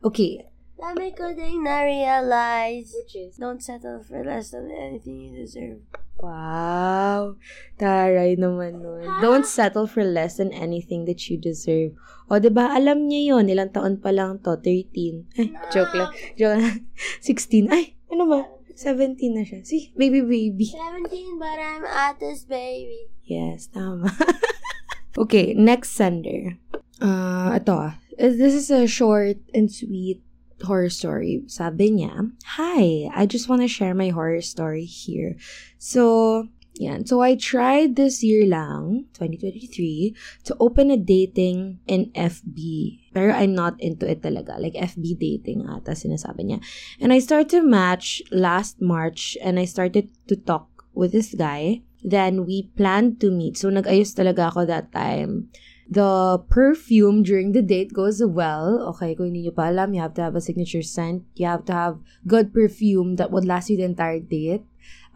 Okay, 0.05 0.45
Dami 0.81 1.12
ko 1.12 1.37
ding 1.37 1.61
na-realize. 1.61 2.97
Which 2.97 3.12
is? 3.12 3.37
Don't 3.37 3.61
settle 3.61 4.00
for 4.00 4.25
less 4.25 4.56
than 4.56 4.73
anything 4.73 5.21
you 5.21 5.32
deserve. 5.37 5.85
Wow. 6.17 7.37
Taray 7.77 8.41
naman 8.41 8.81
nun. 8.81 9.05
Don't 9.21 9.44
settle 9.44 9.85
for 9.85 10.00
less 10.00 10.41
than 10.41 10.56
anything 10.56 11.05
that 11.05 11.21
you 11.29 11.37
deserve. 11.37 11.93
O, 12.32 12.37
ba 12.37 12.41
diba, 12.41 12.65
alam 12.73 13.12
niya 13.12 13.37
yon 13.37 13.53
Ilang 13.53 13.77
taon 13.77 14.00
pa 14.00 14.09
lang 14.09 14.41
to? 14.41 14.56
13. 14.56 15.29
Ay, 15.37 15.53
no. 15.53 15.61
joke 15.69 15.93
lang. 15.93 16.11
Joke 16.41 16.56
lang. 16.65 16.88
16. 17.29 17.69
Ay, 17.69 18.00
ano 18.09 18.25
ba? 18.25 18.40
17 18.73 19.37
na 19.37 19.45
siya. 19.45 19.61
See, 19.61 19.93
baby, 19.93 20.25
baby. 20.25 20.73
17, 20.73 21.37
but 21.37 21.61
I'm 21.61 21.85
Atta's 21.85 22.49
baby. 22.49 23.12
Yes, 23.28 23.69
tama. 23.69 24.09
okay, 25.21 25.52
next 25.52 25.93
sender. 25.93 26.57
Uh, 26.97 27.52
ito 27.52 27.76
ah. 27.76 28.00
This 28.16 28.57
is 28.57 28.73
a 28.73 28.88
short 28.88 29.40
and 29.52 29.69
sweet 29.69 30.25
horror 30.62 30.90
story. 30.90 31.43
Sabi 31.47 31.90
niya, 31.90 32.31
Hi, 32.59 33.09
I 33.14 33.26
just 33.26 33.49
want 33.49 33.62
to 33.62 33.69
share 33.69 33.95
my 33.95 34.11
horror 34.11 34.40
story 34.40 34.85
here. 34.85 35.37
So, 35.79 36.49
yan. 36.75 37.07
So, 37.07 37.21
I 37.21 37.37
tried 37.37 37.97
this 37.97 38.23
year 38.23 38.47
lang, 38.47 39.07
2023, 39.14 40.14
to 40.45 40.57
open 40.61 40.90
a 40.90 40.97
dating 40.97 41.81
in 41.87 42.12
FB. 42.14 42.99
Pero 43.12 43.33
I'm 43.33 43.55
not 43.55 43.81
into 43.81 44.09
it 44.09 44.23
talaga. 44.23 44.61
Like, 44.61 44.75
FB 44.75 45.19
dating 45.19 45.67
ata, 45.69 45.93
sinasabi 45.93 46.47
niya. 46.47 46.59
And 47.00 47.12
I 47.12 47.19
started 47.19 47.50
to 47.57 47.62
match 47.62 48.23
last 48.31 48.81
March 48.81 49.37
and 49.43 49.59
I 49.59 49.67
started 49.67 50.09
to 50.29 50.37
talk 50.37 50.69
with 50.95 51.12
this 51.12 51.35
guy. 51.35 51.83
Then, 52.00 52.47
we 52.49 52.73
planned 52.76 53.21
to 53.21 53.29
meet. 53.29 53.61
So, 53.61 53.69
nag-ayos 53.69 54.17
talaga 54.17 54.49
ako 54.49 54.64
that 54.64 54.93
time 54.93 55.52
the 55.90 56.38
perfume 56.49 57.26
during 57.26 57.50
the 57.50 57.62
date 57.62 57.92
goes 57.92 58.23
well. 58.23 58.94
Okay, 58.94 59.18
kung 59.18 59.35
hindi 59.35 59.50
nyo 59.50 59.50
pa 59.50 59.75
alam, 59.75 59.90
you 59.90 60.00
have 60.00 60.14
to 60.14 60.23
have 60.23 60.38
a 60.38 60.40
signature 60.40 60.87
scent. 60.87 61.26
You 61.35 61.50
have 61.50 61.66
to 61.66 61.75
have 61.75 61.99
good 62.30 62.54
perfume 62.54 63.18
that 63.18 63.35
would 63.35 63.44
last 63.44 63.68
you 63.68 63.76
the 63.76 63.90
entire 63.90 64.23
date. 64.23 64.62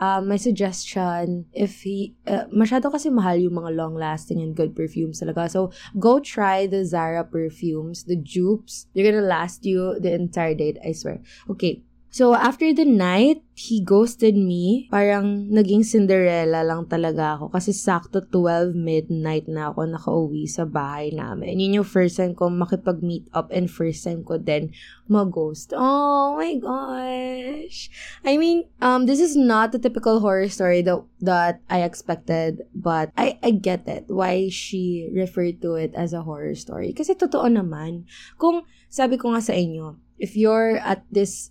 Um, 0.02 0.26
my 0.26 0.34
suggestion, 0.34 1.46
if 1.54 1.86
he, 1.86 2.18
uh, 2.26 2.50
masyado 2.50 2.90
kasi 2.90 3.14
mahal 3.14 3.38
yung 3.38 3.54
mga 3.54 3.78
long-lasting 3.78 4.42
and 4.42 4.58
good 4.58 4.74
perfumes 4.74 5.22
talaga. 5.22 5.46
So, 5.46 5.70
go 5.94 6.18
try 6.18 6.66
the 6.66 6.82
Zara 6.82 7.22
perfumes, 7.22 8.02
the 8.02 8.18
dupes. 8.18 8.90
They're 8.90 9.06
gonna 9.06 9.22
last 9.22 9.62
you 9.62 9.94
the 10.02 10.10
entire 10.10 10.58
date, 10.58 10.82
I 10.82 10.98
swear. 10.98 11.22
Okay, 11.46 11.86
So, 12.14 12.30
after 12.38 12.71
the 12.71 12.87
night, 12.87 13.42
he 13.59 13.83
ghosted 13.83 14.38
me. 14.38 14.87
Parang 14.87 15.50
naging 15.50 15.83
Cinderella 15.83 16.62
lang 16.62 16.87
talaga 16.87 17.35
ako. 17.35 17.50
Kasi 17.50 17.75
sakto 17.75 18.23
12 18.23 18.71
midnight 18.71 19.50
na 19.50 19.75
ako 19.75 19.83
nakauwi 19.90 20.47
sa 20.47 20.62
bahay 20.62 21.11
namin. 21.11 21.59
Yun 21.59 21.83
yung 21.83 21.88
first 21.90 22.23
time 22.23 22.30
ko 22.38 22.47
makipag-meet 22.47 23.26
up 23.35 23.50
and 23.50 23.66
first 23.66 24.06
time 24.06 24.23
ko 24.23 24.38
then 24.38 24.71
mag-ghost. 25.11 25.75
Oh 25.75 26.38
my 26.38 26.54
gosh! 26.54 27.90
I 28.23 28.38
mean, 28.38 28.71
um, 28.78 29.11
this 29.11 29.18
is 29.18 29.35
not 29.35 29.75
the 29.75 29.83
typical 29.83 30.23
horror 30.23 30.47
story 30.47 30.87
that, 30.87 31.02
that 31.18 31.66
I 31.66 31.83
expected. 31.83 32.62
But 32.78 33.11
I, 33.18 33.42
I 33.42 33.59
get 33.59 33.90
it. 33.90 34.06
Why 34.06 34.54
she 34.54 35.11
referred 35.11 35.59
to 35.66 35.75
it 35.75 35.90
as 35.99 36.14
a 36.14 36.23
horror 36.23 36.54
story. 36.54 36.94
Kasi 36.94 37.18
totoo 37.18 37.50
naman. 37.50 38.06
Kung 38.38 38.62
sabi 38.87 39.18
ko 39.18 39.35
nga 39.35 39.42
sa 39.42 39.59
inyo, 39.59 39.99
if 40.14 40.38
you're 40.38 40.78
at 40.78 41.02
this 41.11 41.50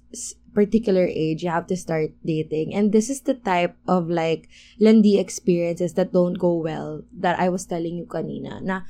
particular 0.53 1.05
age, 1.09 1.43
you 1.43 1.49
have 1.49 1.67
to 1.67 1.77
start 1.77 2.11
dating. 2.25 2.73
And 2.73 2.91
this 2.91 3.09
is 3.09 3.21
the 3.21 3.33
type 3.33 3.75
of 3.87 4.09
like 4.09 4.49
landy 4.79 5.19
experiences 5.19 5.93
that 5.93 6.13
don't 6.13 6.37
go 6.37 6.53
well 6.55 7.03
that 7.17 7.39
I 7.39 7.49
was 7.49 7.65
telling 7.65 7.97
you 7.97 8.05
kanina. 8.05 8.61
Na 8.61 8.81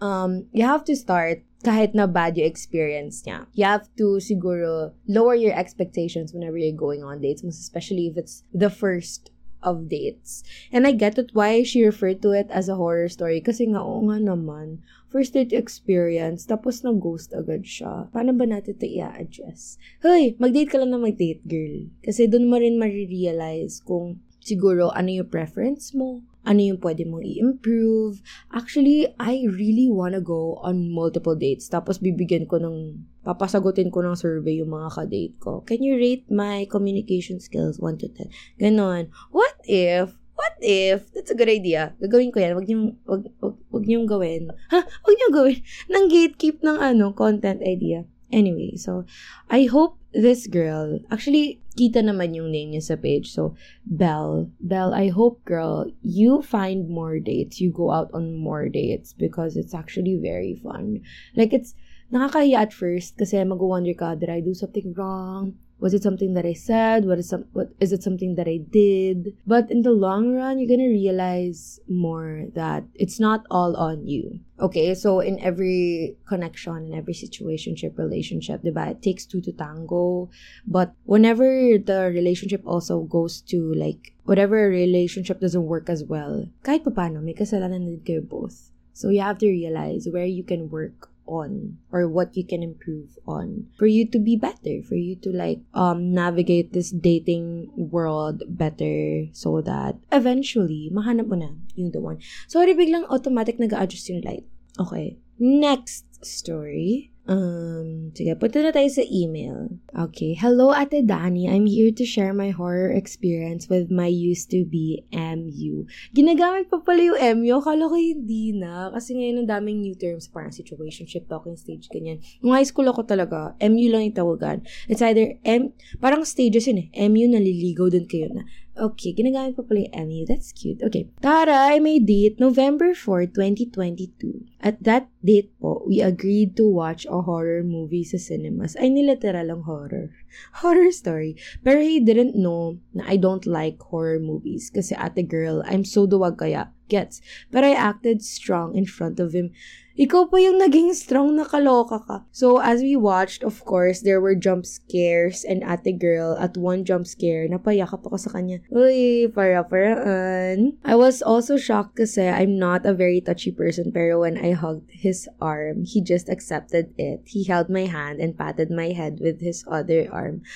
um, 0.00 0.46
you 0.52 0.64
have 0.64 0.84
to 0.86 0.96
start 0.96 1.42
kahit 1.64 1.94
na 1.94 2.06
bad 2.06 2.38
yung 2.38 2.46
experience 2.46 3.26
niya. 3.26 3.46
You 3.54 3.66
have 3.66 3.90
to 3.98 4.22
siguro 4.22 4.94
lower 5.10 5.34
your 5.34 5.54
expectations 5.58 6.32
whenever 6.32 6.56
you're 6.56 6.76
going 6.76 7.02
on 7.02 7.20
dates, 7.20 7.42
especially 7.42 8.06
if 8.06 8.16
it's 8.16 8.46
the 8.54 8.70
first 8.70 9.34
of 9.62 9.88
dates. 9.88 10.44
And 10.70 10.86
I 10.86 10.92
get 10.92 11.18
it 11.18 11.34
why 11.34 11.62
she 11.62 11.84
referred 11.84 12.22
to 12.22 12.32
it 12.32 12.48
as 12.50 12.68
a 12.68 12.78
horror 12.78 13.08
story 13.08 13.40
kasi 13.40 13.66
nga, 13.70 13.82
oo 13.82 14.04
nga 14.06 14.18
naman, 14.22 14.82
first 15.08 15.32
date 15.34 15.56
experience, 15.56 16.44
tapos 16.44 16.84
na-ghost 16.84 17.32
agad 17.32 17.64
siya. 17.64 18.12
Paano 18.12 18.36
ba 18.36 18.44
natin 18.44 18.76
ito 18.76 18.86
i-address? 18.86 19.80
Hoy, 20.04 20.36
mag-date 20.36 20.70
ka 20.70 20.78
lang 20.78 20.92
na 20.92 21.00
mag-date, 21.00 21.42
girl. 21.48 21.88
Kasi 22.04 22.28
doon 22.28 22.46
mo 22.46 22.60
rin 22.60 22.76
marirealize 22.76 23.80
kung 23.82 24.20
siguro 24.44 24.92
ano 24.92 25.10
yung 25.12 25.28
preference 25.28 25.92
mo, 25.96 26.24
ano 26.48 26.60
yung 26.64 26.80
pwede 26.80 27.04
mong 27.04 27.28
i-improve. 27.28 28.24
Actually, 28.56 29.04
I 29.20 29.44
really 29.44 29.92
wanna 29.92 30.24
go 30.24 30.56
on 30.64 30.88
multiple 30.88 31.36
dates. 31.36 31.68
Tapos 31.68 32.00
bibigyan 32.00 32.48
ko 32.48 32.56
ng, 32.56 33.04
papasagutin 33.28 33.92
ko 33.92 34.00
ng 34.00 34.16
survey 34.16 34.64
yung 34.64 34.72
mga 34.72 34.88
ka-date 34.96 35.36
ko. 35.36 35.60
Can 35.68 35.84
you 35.84 36.00
rate 36.00 36.24
my 36.32 36.64
communication 36.72 37.36
skills 37.36 37.76
1 37.76 38.00
to 38.00 38.08
10? 38.08 38.32
Ganon. 38.56 39.12
What 39.28 39.60
if 39.68 40.16
What 40.38 40.54
if? 40.62 41.10
That's 41.10 41.34
a 41.34 41.38
good 41.38 41.50
idea. 41.50 41.98
Gagawin 41.98 42.30
ko 42.30 42.38
yan. 42.38 42.54
Wag 42.54 42.70
niyong, 42.70 42.94
wag, 43.10 43.26
wag, 43.42 43.58
wag 43.74 43.84
niyong 43.90 44.06
gawin. 44.06 44.54
Ha? 44.70 44.86
Wag 44.86 45.14
niyong 45.18 45.34
gawin. 45.34 45.58
Nang 45.90 46.06
gatekeep 46.06 46.62
ng 46.62 46.78
ano, 46.78 47.10
content 47.10 47.58
idea. 47.58 48.06
Anyway, 48.30 48.76
so, 48.76 49.04
I 49.48 49.64
hope 49.64 49.96
this 50.12 50.46
girl, 50.46 51.00
actually, 51.10 51.60
kita 51.76 52.04
naman 52.04 52.34
yung 52.36 52.52
name 52.52 52.76
niya 52.76 52.82
sa 52.82 52.96
page. 52.96 53.32
So, 53.32 53.56
Belle. 53.86 54.50
Belle, 54.60 54.92
I 54.92 55.08
hope, 55.08 55.44
girl, 55.44 55.88
you 56.02 56.42
find 56.42 56.88
more 56.88 57.20
dates. 57.20 57.60
You 57.60 57.72
go 57.72 57.90
out 57.90 58.10
on 58.12 58.36
more 58.36 58.68
dates 58.68 59.12
because 59.12 59.56
it's 59.56 59.72
actually 59.72 60.20
very 60.20 60.60
fun. 60.60 61.00
Like, 61.36 61.52
it's, 61.52 61.72
nakakahiya 62.12 62.68
at 62.68 62.72
first 62.72 63.16
kasi 63.16 63.40
mag-wonder 63.44 63.92
ka, 63.92 64.16
did 64.16 64.28
I 64.28 64.40
do 64.40 64.52
something 64.52 64.92
wrong? 64.96 65.56
Was 65.78 65.94
it 65.94 66.02
something 66.02 66.34
that 66.34 66.44
I 66.44 66.54
said? 66.54 67.06
What 67.06 67.18
is 67.18 67.28
some 67.28 67.46
what 67.52 67.70
is 67.78 67.92
it 67.92 68.02
something 68.02 68.34
that 68.34 68.48
I 68.50 68.58
did? 68.58 69.38
But 69.46 69.70
in 69.70 69.82
the 69.82 69.94
long 69.94 70.34
run, 70.34 70.58
you're 70.58 70.68
gonna 70.68 70.90
realize 70.90 71.78
more 71.86 72.50
that 72.54 72.82
it's 72.94 73.20
not 73.20 73.46
all 73.50 73.76
on 73.76 74.06
you. 74.06 74.40
Okay, 74.58 74.94
so 74.94 75.20
in 75.20 75.38
every 75.38 76.18
connection, 76.26 76.90
in 76.90 76.94
every 76.94 77.14
situationship, 77.14 77.94
relationship, 77.96 78.62
diba, 78.66 78.90
it 78.90 79.02
takes 79.02 79.24
two 79.24 79.40
to 79.42 79.52
tango. 79.52 80.30
But 80.66 80.98
whenever 81.04 81.78
the 81.78 82.10
relationship 82.10 82.66
also 82.66 83.06
goes 83.06 83.40
to 83.54 83.72
like 83.74 84.18
whatever 84.26 84.68
relationship 84.68 85.38
doesn't 85.38 85.70
work 85.70 85.86
as 85.86 86.02
well, 86.02 86.50
kahit 86.66 86.82
paano, 86.82 87.22
may 87.22 87.38
kasalanan 87.38 87.86
din 87.86 88.02
kayo 88.02 88.22
both. 88.26 88.74
So 88.98 89.14
you 89.14 89.22
have 89.22 89.38
to 89.38 89.46
realize 89.46 90.10
where 90.10 90.26
you 90.26 90.42
can 90.42 90.74
work 90.74 91.06
on 91.28 91.76
or 91.92 92.08
what 92.08 92.34
you 92.34 92.42
can 92.42 92.64
improve 92.64 93.14
on 93.28 93.68
for 93.76 93.86
you 93.86 94.08
to 94.08 94.18
be 94.18 94.34
better 94.34 94.80
for 94.88 94.96
you 94.96 95.14
to 95.14 95.30
like 95.30 95.60
um 95.76 96.10
navigate 96.10 96.72
this 96.72 96.90
dating 96.90 97.68
world 97.76 98.42
better 98.48 99.28
so 99.36 99.60
that 99.60 99.94
eventually 100.10 100.88
mahanap 100.88 101.28
mo 101.28 101.36
na 101.36 101.52
yung 101.76 101.92
the 101.92 102.00
one. 102.00 102.18
Sorry 102.48 102.72
biglang 102.72 103.04
automatic 103.12 103.60
nag-adjust 103.60 104.08
yung 104.08 104.24
light. 104.24 104.48
Okay. 104.80 105.20
Next 105.38 106.08
story 106.24 107.12
Um, 107.28 108.08
sige, 108.16 108.32
punta 108.40 108.64
na 108.64 108.72
tayo 108.72 108.88
sa 108.88 109.04
email. 109.04 109.68
Okay. 109.92 110.32
Hello, 110.32 110.72
Ate 110.72 111.04
Dani. 111.04 111.44
I'm 111.44 111.68
here 111.68 111.92
to 111.92 112.04
share 112.08 112.32
my 112.32 112.48
horror 112.48 112.88
experience 112.88 113.68
with 113.68 113.92
my 113.92 114.08
used 114.08 114.48
to 114.56 114.64
be 114.64 115.04
MU. 115.12 115.84
Ginagamit 116.16 116.72
pa 116.72 116.80
pala 116.80 117.04
yung 117.04 117.20
MU. 117.44 117.60
Akala 117.60 117.92
ko 117.92 118.00
hindi 118.00 118.56
na. 118.56 118.88
Kasi 118.96 119.12
ngayon 119.12 119.44
ang 119.44 119.50
daming 119.60 119.84
new 119.84 119.92
terms. 119.92 120.24
Parang 120.32 120.56
situationship, 120.56 121.28
talking 121.28 121.60
stage, 121.60 121.92
ganyan. 121.92 122.24
Nung 122.40 122.56
high 122.56 122.64
school 122.64 122.88
ako 122.88 123.04
talaga, 123.04 123.52
MU 123.60 123.92
lang 123.92 124.08
yung 124.08 124.16
tawagan. 124.16 124.64
It's 124.88 125.04
either 125.04 125.36
M, 125.44 125.76
parang 126.00 126.24
stages 126.24 126.64
yun 126.64 126.88
eh. 126.88 127.12
MU, 127.12 127.28
naliligaw 127.28 127.92
din 127.92 128.08
kayo 128.08 128.32
na 128.32 128.48
Okay, 128.78 129.10
ginagamit 129.10 129.58
pa 129.58 129.66
pala 129.66 129.90
yung 129.90 130.06
MU. 130.06 130.22
That's 130.22 130.54
cute. 130.54 130.78
Okay. 130.86 131.10
Tara, 131.18 131.74
I 131.74 131.82
may 131.82 131.98
date 131.98 132.38
November 132.38 132.94
4, 132.94 133.26
2022. 133.34 134.46
At 134.62 134.78
that 134.86 135.10
date 135.18 135.50
po, 135.58 135.82
we 135.82 135.98
agreed 135.98 136.54
to 136.62 136.70
watch 136.70 137.02
a 137.10 137.26
horror 137.26 137.66
movie 137.66 138.06
sa 138.06 138.22
cinemas. 138.22 138.78
Ay, 138.78 138.94
niliteral 138.94 139.50
ang 139.50 139.66
horror. 139.66 140.14
Horror 140.62 140.94
story. 140.94 141.34
Pero 141.66 141.82
he 141.82 141.98
didn't 141.98 142.38
know 142.38 142.78
na 142.94 143.02
I 143.10 143.18
don't 143.18 143.46
like 143.50 143.82
horror 143.82 144.22
movies. 144.22 144.70
Kasi 144.70 144.94
ate 144.94 145.26
girl, 145.26 145.66
I'm 145.66 145.82
so 145.82 146.06
duwag 146.06 146.38
kaya. 146.38 146.70
Gets. 146.88 147.20
But 147.52 147.68
I 147.68 147.76
acted 147.76 148.24
strong 148.24 148.72
in 148.72 148.88
front 148.88 149.20
of 149.20 149.36
him 149.36 149.52
ikaw 149.98 150.30
pa 150.30 150.38
yung 150.38 150.62
naging 150.62 150.94
strong 150.94 151.34
na 151.34 151.42
kaloka 151.42 151.98
ka. 151.98 152.22
So, 152.30 152.62
as 152.62 152.80
we 152.80 152.94
watched, 152.94 153.42
of 153.42 153.58
course, 153.66 154.06
there 154.06 154.22
were 154.22 154.38
jump 154.38 154.62
scares 154.62 155.42
and 155.42 155.66
ate 155.66 155.98
girl 155.98 156.38
at 156.38 156.54
one 156.54 156.86
jump 156.86 157.10
scare, 157.10 157.50
napayakap 157.50 158.06
ako 158.06 158.14
sa 158.14 158.30
kanya. 158.30 158.62
Uy, 158.70 159.26
para-paraan. 159.26 160.78
I 160.86 160.94
was 160.94 161.18
also 161.18 161.58
shocked 161.58 161.98
kasi 161.98 162.30
I'm 162.30 162.54
not 162.54 162.86
a 162.86 162.94
very 162.94 163.18
touchy 163.18 163.50
person 163.50 163.90
pero 163.90 164.22
when 164.22 164.38
I 164.38 164.54
hugged 164.54 164.94
his 164.94 165.26
arm, 165.42 165.82
he 165.82 165.98
just 165.98 166.30
accepted 166.30 166.94
it. 166.94 167.26
He 167.26 167.42
held 167.42 167.66
my 167.66 167.90
hand 167.90 168.22
and 168.22 168.38
patted 168.38 168.70
my 168.70 168.94
head 168.94 169.18
with 169.18 169.42
his 169.42 169.66
other 169.66 170.06
arm. 170.14 170.46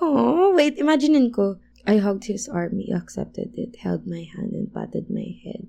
Oh, 0.00 0.56
wait, 0.56 0.80
imaginein 0.80 1.28
ko. 1.28 1.60
I 1.84 2.00
hugged 2.00 2.24
his 2.24 2.48
arm, 2.48 2.80
he 2.80 2.92
accepted 2.92 3.52
it, 3.56 3.84
held 3.84 4.08
my 4.08 4.24
hand 4.24 4.52
and 4.56 4.72
patted 4.72 5.12
my 5.12 5.36
head. 5.44 5.68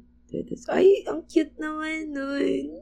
Ay, 0.70 1.04
ang 1.10 1.26
cute 1.26 1.58
naman 1.58 2.14
nun. 2.14 2.80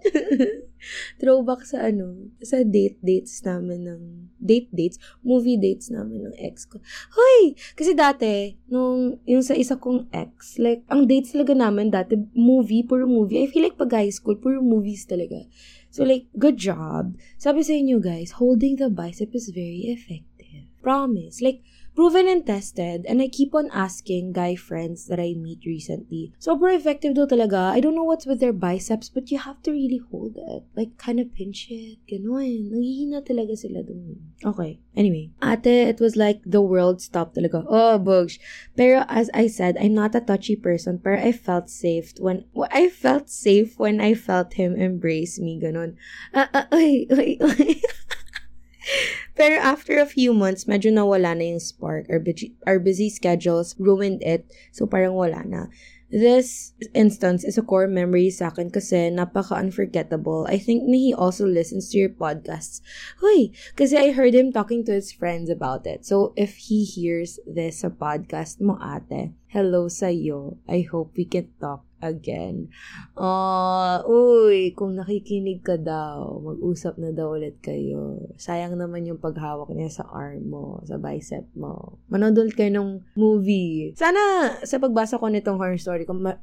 Throwback 1.20 1.66
sa 1.66 1.88
ano, 1.88 2.32
sa 2.44 2.62
date 2.62 3.00
dates 3.01 3.42
namin 3.42 3.88
ng, 3.88 4.01
date 4.38 4.70
dates, 4.70 5.00
movie 5.24 5.58
dates 5.58 5.89
namin 5.89 6.27
ng 6.27 6.36
ex 6.38 6.68
ko. 6.68 6.84
Hoy! 7.16 7.56
Kasi 7.74 7.96
dati, 7.98 8.54
nung, 8.70 9.18
yung 9.25 9.42
sa 9.42 9.56
isa 9.56 9.80
kong 9.80 10.12
ex, 10.12 10.60
like, 10.60 10.84
ang 10.92 11.08
dates 11.08 11.34
talaga 11.34 11.56
namin 11.56 11.89
dati, 11.89 12.20
movie, 12.36 12.86
puro 12.86 13.08
movie. 13.08 13.44
I 13.44 13.48
feel 13.50 13.66
like 13.66 13.80
pag 13.80 13.96
high 13.96 14.13
school, 14.13 14.38
puro 14.38 14.60
movies 14.60 15.08
talaga. 15.08 15.48
So 15.89 16.04
like, 16.04 16.30
good 16.38 16.62
job. 16.62 17.18
Sabi 17.42 17.63
sa 17.66 17.74
inyo 17.74 17.98
guys, 17.98 18.38
holding 18.38 18.77
the 18.77 18.92
bicep 18.92 19.34
is 19.34 19.50
very 19.50 19.89
effective. 19.89 20.70
Promise. 20.84 21.42
Like, 21.42 21.66
proven 21.98 22.30
and 22.30 22.46
tested, 22.46 23.10
and 23.10 23.25
I 23.25 23.27
keep 23.27 23.58
on 23.58 23.74
asking 23.74 24.38
guy 24.38 24.54
friends 24.54 25.10
that 25.10 25.20
I 25.20 25.34
meet 25.34 25.66
recently. 25.66 26.30
Super 26.38 26.70
effective 26.70 27.18
though 27.18 27.25
talaga. 27.25 27.74
I 27.74 27.82
don't 27.82 27.98
know 27.98 28.06
what's 28.06 28.30
with 28.30 28.39
their 28.39 28.54
biceps, 28.54 29.10
but 29.10 29.34
you 29.34 29.42
have 29.42 29.66
to 29.66 29.74
really 29.74 29.98
hold 30.13 30.38
it. 30.38 30.62
Like, 30.77 31.01
kind 31.01 31.20
of 31.20 31.34
pinch 31.34 31.66
it. 31.74 31.98
Ganon. 32.06 32.70
Nangihina 32.70 33.25
talaga 33.25 33.58
sila 33.58 33.82
dun. 33.82 34.30
Okay. 34.46 34.77
Anyway. 34.94 35.34
Ate, 35.42 35.89
it 35.89 35.98
was 35.98 36.13
like 36.13 36.46
the 36.46 36.62
world 36.62 37.01
stopped 37.01 37.34
talaga. 37.34 37.66
Oh, 37.66 37.98
bugs. 37.98 38.38
Pero 38.77 39.01
as 39.10 39.34
I 39.34 39.50
said, 39.50 39.74
I'm 39.82 39.98
not 39.98 40.13
a 40.13 40.22
touchy 40.22 40.56
person, 40.56 41.01
pero 41.01 41.18
I 41.18 41.34
felt 41.34 41.74
safe 41.74 42.13
when, 42.22 42.46
I 42.70 42.94
felt 42.94 43.34
safe 43.34 43.74
when 43.82 43.98
I 43.98 44.13
felt 44.13 44.54
him 44.54 44.77
embrace 44.77 45.42
me. 45.42 45.58
Ganon. 45.58 45.98
Ah, 46.30 46.46
uh, 46.54 46.70
ay, 46.70 47.10
ay, 47.10 47.42
ay. 47.42 47.82
Pero 49.38 49.62
after 49.62 50.01
a 50.01 50.10
few 50.10 50.34
months, 50.34 50.65
medyo 50.65 50.89
nawala 50.89 51.38
na 51.38 51.56
yung 51.56 51.62
spark. 51.62 52.10
Our 52.10 52.17
busy, 52.17 52.58
our 52.65 52.82
busy 52.82 53.08
schedules 53.13 53.77
ruined 53.77 54.25
it. 54.25 54.50
So, 54.74 54.89
parang 54.89 55.13
wala 55.13 55.46
na. 55.46 55.70
This 56.10 56.72
instance 56.96 57.44
is 57.44 57.60
a 57.60 57.67
core 57.67 57.86
memory 57.86 58.32
sa 58.32 58.48
akin 58.48 58.72
kasi 58.72 59.12
napaka-unforgettable. 59.12 60.48
I 60.48 60.56
think 60.58 60.88
na 60.88 60.96
he 60.96 61.12
also 61.12 61.44
listens 61.44 61.91
to 61.91 62.00
your 62.00 62.15
podcasts. 62.15 62.79
Huy! 63.20 63.51
Kasi 63.75 64.00
I 64.00 64.15
heard 64.15 64.32
him 64.32 64.56
talking 64.56 64.88
to 64.88 64.96
his 64.96 65.12
friends 65.12 65.51
about 65.51 65.84
it. 65.84 66.08
So, 66.08 66.32
if 66.39 66.72
he 66.72 66.88
hears 66.88 67.44
this 67.44 67.84
sa 67.84 67.91
podcast 67.91 68.63
mo 68.63 68.79
ate, 68.79 69.36
hello 69.51 69.91
sa'yo. 69.91 70.58
I 70.65 70.88
hope 70.88 71.13
we 71.20 71.27
can 71.27 71.51
talk 71.60 71.87
again. 72.01 72.70
Uh, 73.18 74.01
uy, 74.06 74.74
kung 74.77 74.98
nakikinig 74.98 75.66
ka 75.66 75.77
daw, 75.77 76.38
mag-usap 76.42 76.98
na 77.01 77.10
daw 77.13 77.38
ulit 77.38 77.58
kayo. 77.62 78.22
Sayang 78.38 78.77
naman 78.77 79.06
yung 79.06 79.22
paghawak 79.22 79.70
niya 79.74 79.89
sa 79.89 80.04
arm 80.10 80.50
mo, 80.50 80.82
sa 80.86 81.01
bicep 81.01 81.46
mo. 81.58 81.98
Manood 82.10 82.54
kayo 82.54 82.70
ng 82.74 82.89
movie. 83.18 83.94
Sana 83.98 84.54
sa 84.62 84.77
pagbasa 84.77 85.18
ko 85.18 85.30
nitong 85.30 85.58
horror 85.58 85.82
story, 85.82 86.06
kung 86.06 86.22
ma- 86.22 86.42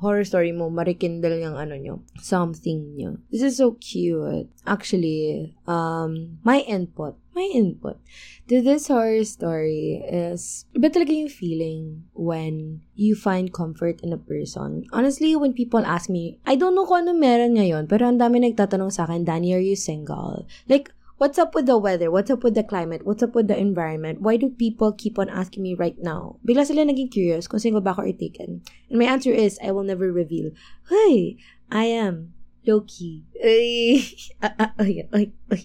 horror 0.00 0.24
story 0.24 0.50
mo, 0.50 0.72
marikindle 0.72 1.36
yung 1.38 1.60
ano 1.60 1.76
nyo, 1.76 2.00
something 2.16 2.96
nyo. 2.96 3.20
This 3.28 3.44
is 3.44 3.60
so 3.60 3.76
cute. 3.76 4.48
Actually, 4.64 5.52
um, 5.68 6.40
my 6.40 6.64
input, 6.64 7.20
my 7.36 7.44
input 7.52 8.00
to 8.48 8.64
this 8.64 8.88
horror 8.88 9.22
story 9.22 10.02
is, 10.08 10.64
iba 10.72 10.88
talaga 10.88 11.12
yung 11.12 11.30
feeling 11.30 12.08
when 12.16 12.80
you 12.96 13.14
find 13.14 13.52
comfort 13.52 14.00
in 14.00 14.10
a 14.10 14.18
person. 14.18 14.88
Honestly, 14.90 15.36
when 15.36 15.52
people 15.52 15.84
ask 15.84 16.08
me, 16.08 16.40
I 16.48 16.56
don't 16.56 16.74
know 16.74 16.88
kung 16.88 17.06
ano 17.06 17.14
meron 17.14 17.60
ngayon, 17.60 17.86
pero 17.86 18.08
ang 18.08 18.18
dami 18.18 18.40
nagtatanong 18.40 18.90
sa 18.90 19.04
akin, 19.04 19.28
Danny, 19.28 19.52
are 19.52 19.62
you 19.62 19.76
single? 19.76 20.48
Like, 20.66 20.90
What's 21.20 21.36
up 21.36 21.54
with 21.54 21.66
the 21.66 21.76
weather? 21.76 22.10
What's 22.10 22.30
up 22.32 22.42
with 22.42 22.54
the 22.54 22.64
climate? 22.64 23.04
What's 23.04 23.22
up 23.22 23.34
with 23.34 23.44
the 23.46 23.52
environment? 23.52 24.22
Why 24.24 24.40
do 24.40 24.48
people 24.48 24.96
keep 24.96 25.18
on 25.18 25.28
asking 25.28 25.62
me 25.62 25.76
right 25.76 26.00
now? 26.00 26.40
Bigla 26.48 26.64
sila 26.64 26.88
naging 26.88 27.12
curious 27.12 27.44
kung 27.44 27.60
single 27.60 27.84
ba 27.84 27.92
ako 27.92 28.08
taken. 28.16 28.64
And 28.88 28.96
my 28.96 29.04
answer 29.04 29.28
is, 29.28 29.60
I 29.60 29.68
will 29.76 29.84
never 29.84 30.08
reveal. 30.08 30.56
Hey, 30.88 31.36
I 31.68 31.92
am 31.92 32.32
low-key. 32.64 33.28
Ay, 33.42 34.04
ay, 34.44 35.08
ay, 35.16 35.32
ay, 35.48 35.62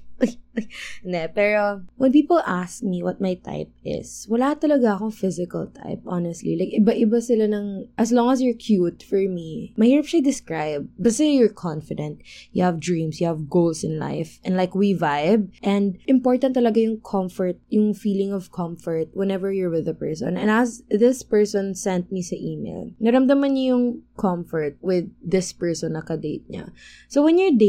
ay, 0.55 0.63
ne, 1.03 1.27
pero 1.27 1.83
when 1.99 2.15
people 2.15 2.39
ask 2.47 2.79
me 2.79 3.03
what 3.03 3.19
my 3.19 3.35
type 3.35 3.67
is, 3.83 4.23
wala 4.31 4.55
talaga 4.55 4.95
akong 4.95 5.11
physical 5.11 5.67
type, 5.67 5.99
honestly. 6.07 6.55
Like, 6.55 6.71
iba-iba 6.71 7.19
sila 7.19 7.51
ng, 7.51 7.91
as 7.99 8.15
long 8.15 8.31
as 8.31 8.39
you're 8.39 8.55
cute, 8.55 9.03
for 9.03 9.19
me, 9.19 9.75
mahirap 9.75 10.07
siya 10.07 10.23
describe. 10.23 10.87
Basta 10.95 11.27
you're 11.27 11.51
confident, 11.51 12.23
you 12.55 12.63
have 12.63 12.79
dreams, 12.79 13.19
you 13.19 13.27
have 13.27 13.51
goals 13.51 13.83
in 13.83 13.99
life, 13.99 14.39
and 14.47 14.55
like, 14.55 14.71
we 14.71 14.95
vibe, 14.95 15.51
and 15.59 15.99
important 16.07 16.55
talaga 16.55 16.79
yung 16.79 17.03
comfort, 17.03 17.59
yung 17.67 17.91
feeling 17.91 18.31
of 18.31 18.55
comfort 18.55 19.11
whenever 19.11 19.51
you're 19.51 19.73
with 19.73 19.91
a 19.91 19.97
person. 19.97 20.39
And 20.39 20.47
as 20.47 20.79
this 20.87 21.27
person 21.27 21.75
sent 21.75 22.07
me 22.07 22.23
sa 22.23 22.39
email, 22.39 22.95
naramdaman 23.03 23.59
niya 23.59 23.75
yung 23.75 24.07
comfort 24.15 24.79
with 24.79 25.11
this 25.19 25.51
person 25.51 25.99
na 25.99 26.01
ka-date 26.07 26.47
niya. 26.47 26.71
So, 27.11 27.19
when 27.19 27.35
you're 27.35 27.51
dating, 27.51 27.64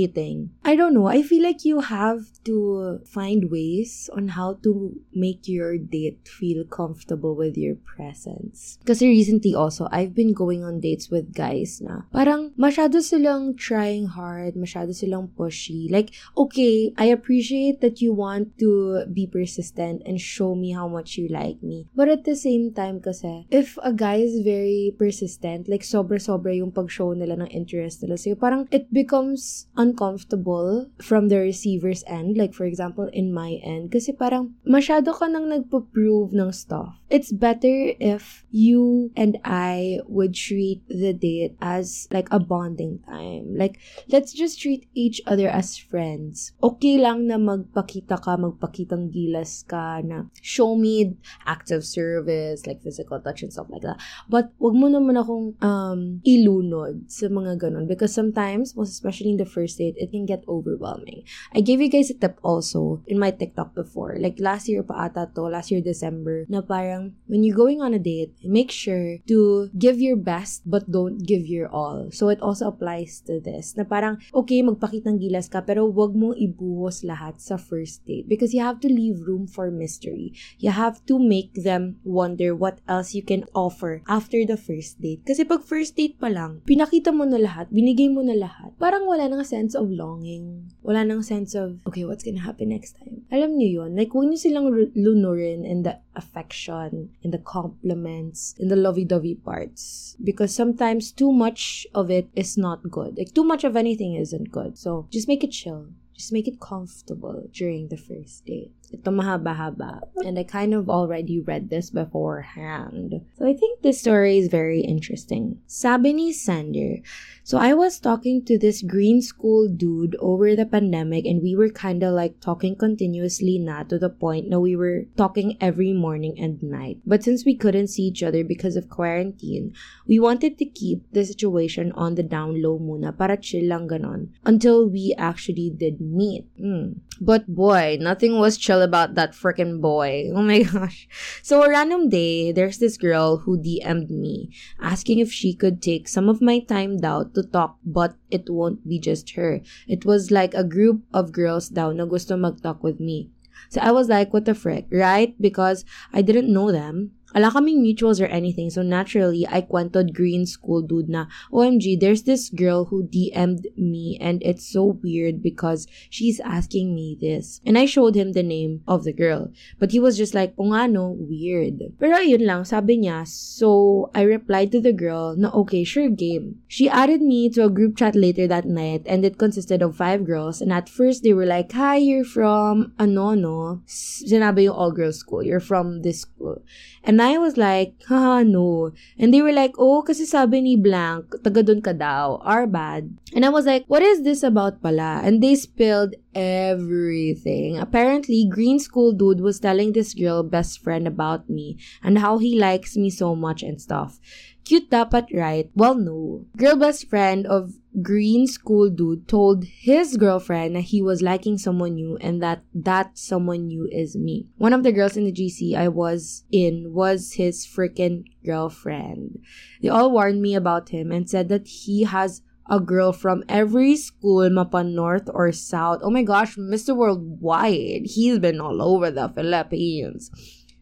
I 0.65 0.77
don't 0.77 0.93
know, 0.93 1.07
I 1.07 1.23
feel 1.23 1.43
like 1.43 1.65
you 1.65 1.81
have 1.81 2.29
to 2.45 3.01
find 3.05 3.51
ways 3.51 4.11
on 4.13 4.29
how 4.37 4.59
to 4.63 4.95
make 5.15 5.49
your 5.49 5.79
date 5.79 6.29
feel 6.29 6.65
comfortable 6.65 7.35
with 7.35 7.57
your 7.57 7.75
presence. 7.75 8.79
Kasi 8.85 9.09
recently 9.09 9.55
also, 9.55 9.89
I've 9.91 10.15
been 10.15 10.33
going 10.33 10.63
on 10.63 10.81
dates 10.81 11.11
with 11.11 11.35
guys 11.35 11.81
na 11.81 12.07
parang 12.13 12.53
masyado 12.55 13.03
silang 13.03 13.57
trying 13.57 14.07
hard, 14.07 14.55
masyado 14.55 14.95
silang 14.95 15.33
pushy. 15.35 15.91
Like, 15.91 16.15
okay, 16.37 16.93
I 16.97 17.11
appreciate 17.11 17.81
that 17.81 18.01
you 18.01 18.13
want 18.13 18.59
to 18.59 19.07
be 19.11 19.27
persistent 19.27 20.03
and 20.07 20.21
show 20.21 20.55
me 20.55 20.73
how 20.73 20.87
much 20.89 21.19
you 21.19 21.29
like 21.29 21.63
me. 21.63 21.89
But 21.95 22.09
at 22.09 22.25
the 22.25 22.37
same 22.37 22.73
time 22.73 23.01
kasi, 23.01 23.47
if 23.51 23.79
a 23.83 23.93
guy 23.93 24.23
is 24.23 24.41
very 24.45 24.95
persistent, 24.99 25.69
like 25.69 25.83
sobra-sobra 25.83 26.55
yung 26.55 26.71
pag-show 26.71 27.13
nila 27.13 27.43
ng 27.43 27.51
interest 27.51 28.03
nila 28.03 28.19
sa'yo, 28.19 28.37
parang 28.39 28.69
it 28.71 28.93
becomes 28.93 29.67
uncomfortable 29.87 30.91
from 30.99 31.29
the 31.31 31.39
receiver's 31.39 32.03
end. 32.07 32.37
Like, 32.37 32.55
for 32.55 32.67
example, 32.67 33.07
in 33.13 33.31
my 33.31 33.63
end. 33.63 33.95
Kasi 33.95 34.11
parang 34.11 34.59
masyado 34.67 35.15
ka 35.15 35.31
nang 35.31 35.47
nagpo-prove 35.47 36.35
ng 36.35 36.51
stuff. 36.51 36.99
It's 37.07 37.31
better 37.31 37.95
if 38.03 38.43
you 38.51 39.15
and 39.15 39.39
I 39.47 40.03
would 40.11 40.35
treat 40.35 40.83
the 40.91 41.15
date 41.15 41.55
as 41.63 42.11
like 42.11 42.27
a 42.35 42.43
bonding 42.43 42.99
time. 43.07 43.55
Like, 43.55 43.79
let's 44.11 44.35
just 44.35 44.59
treat 44.59 44.91
each 44.91 45.23
other 45.23 45.47
as 45.47 45.79
friends. 45.79 46.51
Okay 46.59 46.99
lang 46.99 47.31
na 47.31 47.39
magpakita 47.39 48.19
ka, 48.19 48.35
magpakitang 48.35 49.15
gilas 49.15 49.63
ka 49.63 50.03
na 50.03 50.27
show 50.43 50.75
me 50.75 51.15
acts 51.47 51.71
of 51.71 51.87
service, 51.87 52.67
like 52.67 52.83
physical 52.83 53.23
touch 53.23 53.47
and 53.47 53.55
stuff 53.55 53.71
like 53.71 53.87
that. 53.87 54.03
But 54.27 54.51
wag 54.59 54.75
mo 54.75 54.91
naman 54.91 55.15
akong 55.15 55.55
um, 55.63 56.19
ilunod 56.27 57.07
sa 57.07 57.31
mga 57.31 57.63
ganun 57.63 57.87
because 57.87 58.11
sometimes, 58.11 58.75
most 58.75 58.91
especially 58.91 59.31
in 59.31 59.39
the 59.39 59.47
first 59.47 59.76
date, 59.77 59.97
it 59.97 60.11
can 60.11 60.27
get 60.27 60.45
overwhelming. 60.49 61.25
I 61.55 61.61
gave 61.61 61.81
you 61.81 61.89
guys 61.89 62.11
a 62.11 62.17
tip 62.17 62.39
also 62.43 63.03
in 63.07 63.19
my 63.19 63.31
TikTok 63.31 63.75
before. 63.75 64.17
Like 64.19 64.41
last 64.41 64.69
year 64.69 64.83
pa 64.83 65.09
ata 65.09 65.29
to, 65.35 65.49
last 65.49 65.71
year 65.71 65.81
December, 65.81 66.45
na 66.49 66.61
parang 66.61 67.17
when 67.27 67.45
you're 67.45 67.57
going 67.57 67.81
on 67.81 67.95
a 67.95 68.03
date, 68.03 68.35
make 68.45 68.71
sure 68.71 69.19
to 69.29 69.71
give 69.77 70.01
your 70.01 70.17
best 70.17 70.63
but 70.67 70.91
don't 70.91 71.25
give 71.25 71.47
your 71.47 71.69
all. 71.69 72.09
So 72.13 72.29
it 72.29 72.41
also 72.41 72.69
applies 72.69 73.21
to 73.27 73.41
this. 73.41 73.77
Na 73.77 73.85
parang, 73.85 74.21
okay, 74.33 74.63
magpakitang 74.63 75.19
gilas 75.19 75.51
ka, 75.51 75.65
pero 75.65 75.89
wag 75.91 76.15
mong 76.15 76.39
ibuhos 76.39 77.03
lahat 77.03 77.41
sa 77.41 77.57
first 77.57 78.07
date 78.07 78.29
because 78.29 78.55
you 78.55 78.63
have 78.63 78.79
to 78.81 78.89
leave 78.89 79.27
room 79.27 79.47
for 79.49 79.71
mystery. 79.71 80.37
You 80.59 80.71
have 80.71 81.03
to 81.11 81.19
make 81.19 81.67
them 81.67 81.99
wonder 82.05 82.55
what 82.55 82.79
else 82.87 83.15
you 83.15 83.25
can 83.25 83.45
offer 83.57 84.05
after 84.07 84.45
the 84.47 84.57
first 84.57 85.03
date. 85.03 85.27
Kasi 85.27 85.43
pag 85.43 85.67
first 85.67 85.99
date 85.99 86.21
pa 86.21 86.31
lang, 86.31 86.63
pinakita 86.69 87.11
mo 87.11 87.27
na 87.27 87.41
lahat, 87.41 87.67
binigay 87.73 88.07
mo 88.13 88.23
na 88.23 88.39
lahat, 88.39 88.71
parang 88.79 89.09
wala 89.09 89.27
nang 89.27 89.43
sense 89.43 89.66
of 89.75 89.91
longing. 89.91 90.71
Wala 90.83 91.05
nang 91.05 91.23
sense 91.23 91.55
of, 91.55 91.81
okay, 91.87 92.05
what's 92.05 92.23
gonna 92.23 92.45
happen 92.45 92.69
next 92.69 93.01
time. 93.01 93.25
Alam 93.33 93.59
niyo 93.59 93.83
yun, 93.83 93.97
like 93.97 94.11
huwag 94.11 94.29
niyo 94.29 94.39
silang 94.39 94.69
lunurin 94.95 95.65
in 95.65 95.83
the 95.83 95.99
affection, 96.15 97.11
in 97.23 97.31
the 97.31 97.43
compliments, 97.43 98.55
in 98.59 98.69
the 98.69 98.77
lovey-dovey 98.77 99.35
parts. 99.43 100.17
Because 100.23 100.55
sometimes 100.55 101.11
too 101.11 101.33
much 101.33 101.87
of 101.95 102.11
it 102.11 102.29
is 102.35 102.57
not 102.57 102.85
good. 102.91 103.19
Like 103.19 103.35
too 103.35 103.45
much 103.45 103.65
of 103.65 103.77
anything 103.77 104.15
isn't 104.15 104.53
good. 104.53 104.79
So 104.79 105.09
just 105.11 105.29
make 105.29 105.43
it 105.43 105.51
chill. 105.51 105.89
Just 106.15 106.33
make 106.33 106.49
it 106.49 106.61
comfortable 106.61 107.45
during 107.53 107.89
the 107.89 107.99
first 107.99 108.47
date. 108.47 108.76
Ito 108.93 109.11
mahaba-haba. 109.11 110.07
And 110.25 110.39
I 110.39 110.45
kind 110.45 110.75
of 110.75 110.89
already 110.89 111.41
read 111.41 111.71
this 111.71 111.91
beforehand. 111.91 113.21
So 113.39 113.47
I 113.47 113.55
think 113.55 113.83
this 113.83 114.01
story 114.01 114.39
is 114.39 114.49
very 114.49 114.81
interesting. 114.81 115.59
Sabi 115.67 116.13
ni 116.13 116.33
Sander, 116.33 117.03
so 117.47 117.59
I 117.59 117.75
was 117.75 117.99
talking 117.99 118.45
to 118.47 118.59
this 118.59 118.83
green 118.83 119.23
school 119.23 119.69
dude 119.71 120.17
over 120.19 120.55
the 120.55 120.67
pandemic 120.67 121.27
and 121.27 121.43
we 121.43 121.55
were 121.55 121.71
kind 121.71 122.03
of 122.03 122.15
like 122.15 122.41
talking 122.41 122.75
continuously 122.75 123.59
na 123.59 123.83
to 123.87 123.99
the 123.99 124.11
point 124.11 124.51
na 124.51 124.59
we 124.59 124.75
were 124.75 125.07
talking 125.17 125.57
every 125.61 125.93
morning 125.93 126.35
and 126.39 126.63
night. 126.63 126.99
But 127.07 127.23
since 127.23 127.45
we 127.45 127.55
couldn't 127.55 127.89
see 127.89 128.11
each 128.11 128.23
other 128.23 128.43
because 128.43 128.75
of 128.75 128.91
quarantine, 128.91 129.75
we 130.07 130.19
wanted 130.19 130.59
to 130.59 130.67
keep 130.67 131.07
the 131.13 131.25
situation 131.25 131.93
on 131.95 132.15
the 132.15 132.27
down 132.27 132.63
low 132.63 132.79
muna 132.79 133.17
para 133.17 133.37
chill 133.37 133.67
lang 133.71 133.87
ganon 133.87 134.35
until 134.45 134.91
we 134.91 135.15
actually 135.19 135.71
did 135.71 136.01
meet. 136.01 136.47
Mm. 136.59 136.99
But 137.21 137.47
boy, 137.47 137.97
nothing 138.01 138.39
was 138.39 138.59
chill 138.59 138.76
about 138.81 139.15
that 139.15 139.33
freaking 139.33 139.81
boy. 139.81 140.31
Oh 140.35 140.43
my 140.43 140.63
gosh. 140.69 141.09
So 141.43 141.63
a 141.63 141.69
random 141.69 142.09
day, 142.09 142.53
there's 142.53 142.79
this 142.79 142.97
girl 142.97 143.39
who 143.39 143.59
DM'd 143.59 144.11
me 144.11 144.51
asking 144.81 145.19
if 145.19 145.33
she 145.33 145.55
could 145.55 145.83
take 145.83 146.09
some 146.09 146.29
of 146.29 146.41
my 146.41 146.61
time 146.61 146.99
out 147.05 147.35
to 147.35 147.43
talk 147.43 147.79
but 147.85 148.17
it 148.31 148.49
won't 148.49 148.87
be 148.89 148.99
just 148.99 149.31
her. 149.37 149.61
It 149.87 150.05
was 150.05 150.31
like 150.31 150.55
a 150.55 150.65
group 150.65 151.03
of 151.13 151.33
girls 151.33 151.69
daw 151.69 151.93
na 151.93 152.05
gusto 152.05 152.37
mag-talk 152.37 152.83
with 152.83 153.01
me. 153.01 153.31
So 153.69 153.81
I 153.81 153.91
was 153.91 154.09
like, 154.09 154.33
what 154.33 154.45
the 154.45 154.55
frick, 154.55 154.87
right? 154.93 155.35
Because 155.41 155.85
I 156.13 156.23
didn't 156.23 156.53
know 156.53 156.71
them. 156.71 157.13
Ala 157.37 157.53
kaming 157.53 157.85
mutuals 157.85 158.17
or 158.17 158.33
anything. 158.33 158.71
So 158.71 158.81
naturally, 158.81 159.47
I 159.47 159.61
kwentoed 159.61 160.15
green 160.17 160.47
school 160.47 160.81
dude 160.81 161.11
na, 161.11 161.27
OMG, 161.53 162.01
there's 162.01 162.23
this 162.23 162.49
girl 162.49 162.87
who 162.87 163.05
DM'd 163.05 163.69
me 163.77 164.17
and 164.23 164.41
it's 164.43 164.65
so 164.65 164.97
weird 165.05 165.43
because 165.43 165.87
she's 166.09 166.41
asking 166.41 166.95
me 166.95 167.19
this. 167.21 167.61
And 167.67 167.77
I 167.77 167.85
showed 167.85 168.15
him 168.15 168.33
the 168.33 168.43
name 168.43 168.81
of 168.89 169.05
the 169.05 169.13
girl. 169.13 169.53
But 169.79 169.93
he 169.93 170.01
was 170.01 170.17
just 170.17 170.33
like, 170.33 170.55
o 170.57 170.65
nga 170.73 170.89
weird. 170.89 171.93
Pero 172.01 172.25
yun 172.25 172.47
lang, 172.47 172.65
sabi 172.65 173.05
niya, 173.05 173.29
so 173.29 174.11
I 174.15 174.23
replied 174.23 174.73
to 174.73 174.81
the 174.81 174.97
girl 174.97 175.37
na 175.37 175.53
okay, 175.53 175.85
sure 175.85 176.09
game. 176.09 176.65
She 176.69 176.89
added 176.89 177.21
me 177.21 177.51
to 177.51 177.65
a 177.65 177.71
group 177.71 177.99
chat 177.99 178.17
later 178.17 178.49
that 178.49 178.65
night 178.65 179.03
and 179.05 179.25
it 179.25 179.37
consisted 179.37 179.83
of 179.83 179.97
five 179.97 180.25
girls 180.25 180.63
and 180.63 180.73
at 180.73 180.89
first 180.89 181.23
they 181.23 181.35
were 181.35 181.45
like, 181.45 181.73
hi, 181.73 181.97
you're 181.97 182.25
from 182.25 182.97
ano 182.99 183.35
no? 183.35 183.83
Sinabi 183.87 184.65
yung 184.65 184.75
all-girls 184.75 185.19
school. 185.21 185.43
You're 185.43 185.61
from 185.61 186.01
this 186.01 186.23
school. 186.23 186.63
And 187.07 187.23
I 187.23 187.39
was 187.39 187.57
like, 187.57 187.95
haha, 188.11 188.43
no. 188.43 188.91
And 189.17 189.33
they 189.33 189.41
were 189.41 189.55
like, 189.55 189.79
oh, 189.79 190.03
kasi 190.03 190.27
sabi 190.27 190.59
ni 190.61 190.75
Blank, 190.75 191.39
taga 191.47 191.63
dun 191.63 191.79
ka 191.79 191.95
daw. 191.95 192.43
Our 192.43 192.67
bad. 192.67 193.15
And 193.31 193.47
I 193.47 193.55
was 193.55 193.63
like, 193.63 193.87
what 193.87 194.03
is 194.03 194.27
this 194.27 194.43
about 194.43 194.83
pala? 194.83 195.23
And 195.23 195.39
they 195.39 195.55
spilled 195.55 196.19
everything. 196.35 197.79
Apparently, 197.79 198.51
Green 198.51 198.83
School 198.83 199.15
Dude 199.15 199.39
was 199.39 199.63
telling 199.63 199.95
this 199.95 200.19
girl 200.19 200.43
best 200.43 200.83
friend 200.83 201.07
about 201.07 201.47
me 201.47 201.79
and 202.03 202.19
how 202.19 202.43
he 202.43 202.59
likes 202.59 202.99
me 202.99 203.09
so 203.09 203.39
much 203.39 203.63
and 203.63 203.79
stuff. 203.79 204.19
Cute 204.67 204.91
dapat, 204.91 205.31
right? 205.31 205.71
Well, 205.79 205.95
no. 205.95 206.43
Girl 206.59 206.75
best 206.75 207.07
friend 207.07 207.47
of 207.47 207.79
green 208.03 208.47
school 208.47 208.91
dude 208.91 209.27
told 209.27 209.65
his 209.65 210.17
girlfriend 210.17 210.77
that 210.77 210.93
he 210.93 211.01
was 211.01 211.23
liking 211.23 211.57
someone 211.57 211.95
new 211.95 212.17
and 212.21 212.43
that 212.43 212.63
that 212.75 213.17
someone 213.17 213.67
new 213.67 213.89
is 213.91 214.17
me. 214.17 214.47
One 214.59 214.73
of 214.73 214.83
the 214.83 214.93
girls 214.93 215.17
in 215.17 215.25
the 215.25 215.33
GC 215.33 215.75
I 215.75 215.89
was 215.89 216.45
in 216.53 216.93
was 216.93 217.35
his 217.35 217.67
freaking 217.67 218.25
girlfriend. 218.45 219.41
They 219.83 219.89
all 219.89 220.11
warned 220.11 220.43
me 220.43 220.55
about 220.55 220.91
him 220.91 221.11
and 221.11 221.29
said 221.29 221.49
that 221.49 221.67
he 221.67 222.05
has 222.05 222.43
a 222.69 222.81
girl 222.81 223.13
from 223.13 223.45
every 223.49 223.97
school, 223.97 224.51
mapa 224.51 224.83
north 224.83 225.31
or 225.33 225.53
south. 225.53 226.01
Oh 226.03 226.11
my 226.11 226.23
gosh, 226.23 226.57
Mr. 226.57 226.97
Worldwide. 226.97 228.03
He's 228.07 228.39
been 228.39 228.61
all 228.61 228.83
over 228.83 229.11
the 229.11 229.29
Philippines. 229.29 230.31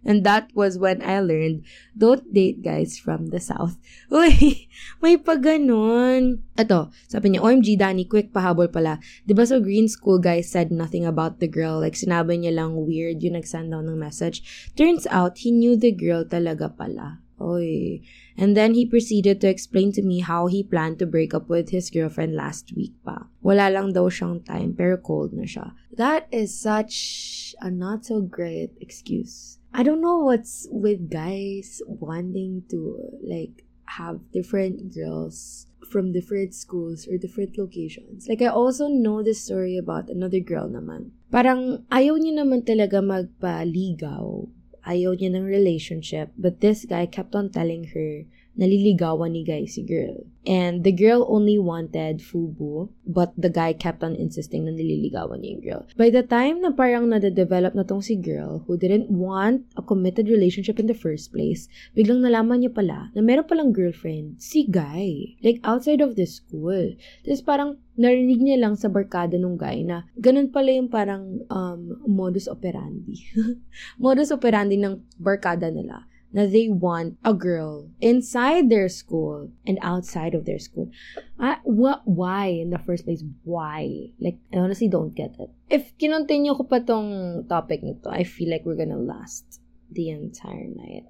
And 0.05 0.23
that 0.29 0.53
was 0.53 0.77
when 0.77 1.01
I 1.01 1.21
learned, 1.21 1.65
don't 1.97 2.29
date 2.33 2.61
guys 2.61 3.01
from 3.01 3.33
the 3.33 3.41
South. 3.41 3.81
Uy, 4.13 4.69
may 5.01 5.17
pa 5.17 5.41
ganun. 5.41 6.45
Ito, 6.55 6.93
sabi 7.09 7.35
niya, 7.35 7.43
OMG, 7.43 7.81
Danny, 7.81 8.05
quick 8.05 8.31
pahabol 8.31 8.69
pala. 8.69 9.01
Ba 9.25 9.45
so 9.49 9.59
green 9.59 9.89
school 9.89 10.21
guys 10.21 10.53
said 10.53 10.71
nothing 10.71 11.09
about 11.09 11.41
the 11.41 11.49
girl? 11.49 11.81
Like, 11.81 11.97
sinabi 11.97 12.39
niya 12.39 12.55
lang 12.55 12.77
weird 12.77 13.25
yung 13.25 13.41
nag-send 13.41 13.73
down 13.73 13.89
ng 13.89 13.99
message. 13.99 14.71
Turns 14.77 15.09
out, 15.09 15.41
he 15.41 15.51
knew 15.51 15.75
the 15.75 15.91
girl 15.91 16.23
talaga 16.23 16.69
pala. 16.69 17.25
Oy. 17.41 18.01
And 18.37 18.57
then 18.57 18.75
he 18.75 18.87
proceeded 18.87 19.41
to 19.41 19.49
explain 19.49 19.93
to 19.93 20.03
me 20.03 20.21
how 20.21 20.47
he 20.47 20.63
planned 20.63 20.99
to 21.01 21.07
break 21.07 21.35
up 21.35 21.49
with 21.49 21.71
his 21.71 21.91
girlfriend 21.91 22.35
last 22.35 22.73
week 22.77 22.95
pa. 23.05 23.27
Wala 23.43 23.71
lang 23.71 23.91
daw 23.93 24.07
siyang 24.07 24.47
time, 24.47 24.75
pero 24.75 24.99
cold 24.99 25.35
na 25.35 25.47
siya. 25.47 25.75
That 25.95 26.31
is 26.31 26.55
such 26.55 27.55
a 27.59 27.71
not 27.71 28.07
so 28.07 28.23
great 28.23 28.75
excuse. 28.79 29.59
I 29.75 29.83
don't 29.83 30.01
know 30.01 30.23
what's 30.23 30.71
with 30.71 31.11
guys 31.11 31.83
wanting 31.91 32.63
to 32.71 32.95
like 33.27 33.67
have 33.99 34.23
different 34.31 34.95
girls 34.95 35.67
from 35.91 36.15
different 36.15 36.55
schools 36.55 37.11
or 37.11 37.19
different 37.19 37.59
locations. 37.59 38.29
Like, 38.29 38.41
I 38.41 38.55
also 38.55 38.87
know 38.87 39.23
this 39.23 39.43
story 39.43 39.77
about 39.77 40.09
another 40.09 40.39
girl 40.39 40.71
naman. 40.71 41.11
Parang 41.35 41.83
ayaw 41.91 42.17
niya 42.23 42.47
naman 42.47 42.63
talaga 42.63 43.03
magpaligaw. 43.03 44.47
Ayaw 44.87 45.19
niya 45.19 45.35
ng 45.35 45.47
relationship. 45.47 46.31
But 46.39 46.63
this 46.63 46.87
guy 46.87 47.11
kept 47.11 47.35
on 47.35 47.51
telling 47.51 47.91
her 47.99 48.31
naliligawan 48.55 49.35
ni 49.35 49.43
guy 49.43 49.67
si 49.67 49.83
girl. 49.83 50.23
And 50.45 50.85
the 50.85 50.93
girl 50.93 51.25
only 51.27 51.57
wanted 51.57 52.21
Fubu, 52.21 52.93
but 53.09 53.33
the 53.33 53.49
guy 53.49 53.73
kept 53.73 54.05
on 54.05 54.13
insisting 54.15 54.69
na 54.69 54.77
nililigawan 54.77 55.41
niya 55.41 55.51
yung 55.57 55.65
girl. 55.65 55.83
By 55.97 56.13
the 56.13 56.21
time 56.21 56.61
na 56.61 56.71
parang 56.71 57.09
nade-develop 57.09 57.73
na 57.73 57.83
tong 57.83 58.05
si 58.05 58.15
girl, 58.15 58.61
who 58.69 58.77
didn't 58.77 59.09
want 59.09 59.65
a 59.75 59.83
committed 59.83 60.29
relationship 60.29 60.77
in 60.77 60.85
the 60.85 60.97
first 60.97 61.33
place, 61.33 61.67
biglang 61.97 62.21
nalaman 62.21 62.61
niya 62.61 62.77
pala 62.77 63.09
na 63.17 63.25
meron 63.25 63.49
palang 63.49 63.73
girlfriend, 63.73 64.37
si 64.37 64.69
guy. 64.69 65.35
Like, 65.41 65.65
outside 65.65 66.05
of 66.05 66.13
the 66.15 66.29
school. 66.29 66.93
Tapos 67.25 67.41
parang 67.41 67.81
narinig 67.97 68.45
niya 68.45 68.61
lang 68.61 68.77
sa 68.77 68.93
barkada 68.93 69.41
nung 69.41 69.57
guy 69.57 69.81
na 69.81 70.05
ganun 70.21 70.53
pala 70.53 70.77
yung 70.77 70.93
parang 70.93 71.41
um, 71.49 71.81
modus 72.05 72.53
operandi. 72.53 73.17
modus 74.05 74.29
operandi 74.29 74.77
ng 74.77 75.01
barkada 75.17 75.73
nila 75.73 76.05
na 76.35 76.51
they 76.51 76.67
want 76.67 77.15
a 77.23 77.33
girl 77.33 77.87
inside 78.03 78.67
their 78.67 78.91
school 78.91 79.55
and 79.63 79.79
outside 79.81 80.35
of 80.35 80.45
their 80.45 80.59
school. 80.59 80.91
Uh, 81.39 81.63
what, 81.63 82.03
why 82.05 82.51
in 82.51 82.75
the 82.75 82.83
first 82.83 83.07
place? 83.07 83.23
Why? 83.47 84.11
Like, 84.19 84.37
I 84.53 84.59
honestly 84.59 84.91
don't 84.91 85.15
get 85.15 85.39
it. 85.39 85.49
If 85.71 85.95
kinontinue 85.97 86.59
ko 86.59 86.67
pa 86.67 86.83
tong 86.83 87.47
topic 87.47 87.87
nito, 87.87 88.11
I 88.11 88.27
feel 88.27 88.51
like 88.51 88.67
we're 88.67 88.77
gonna 88.77 88.99
last 88.99 89.63
the 89.95 90.11
entire 90.11 90.67
night. 90.75 91.07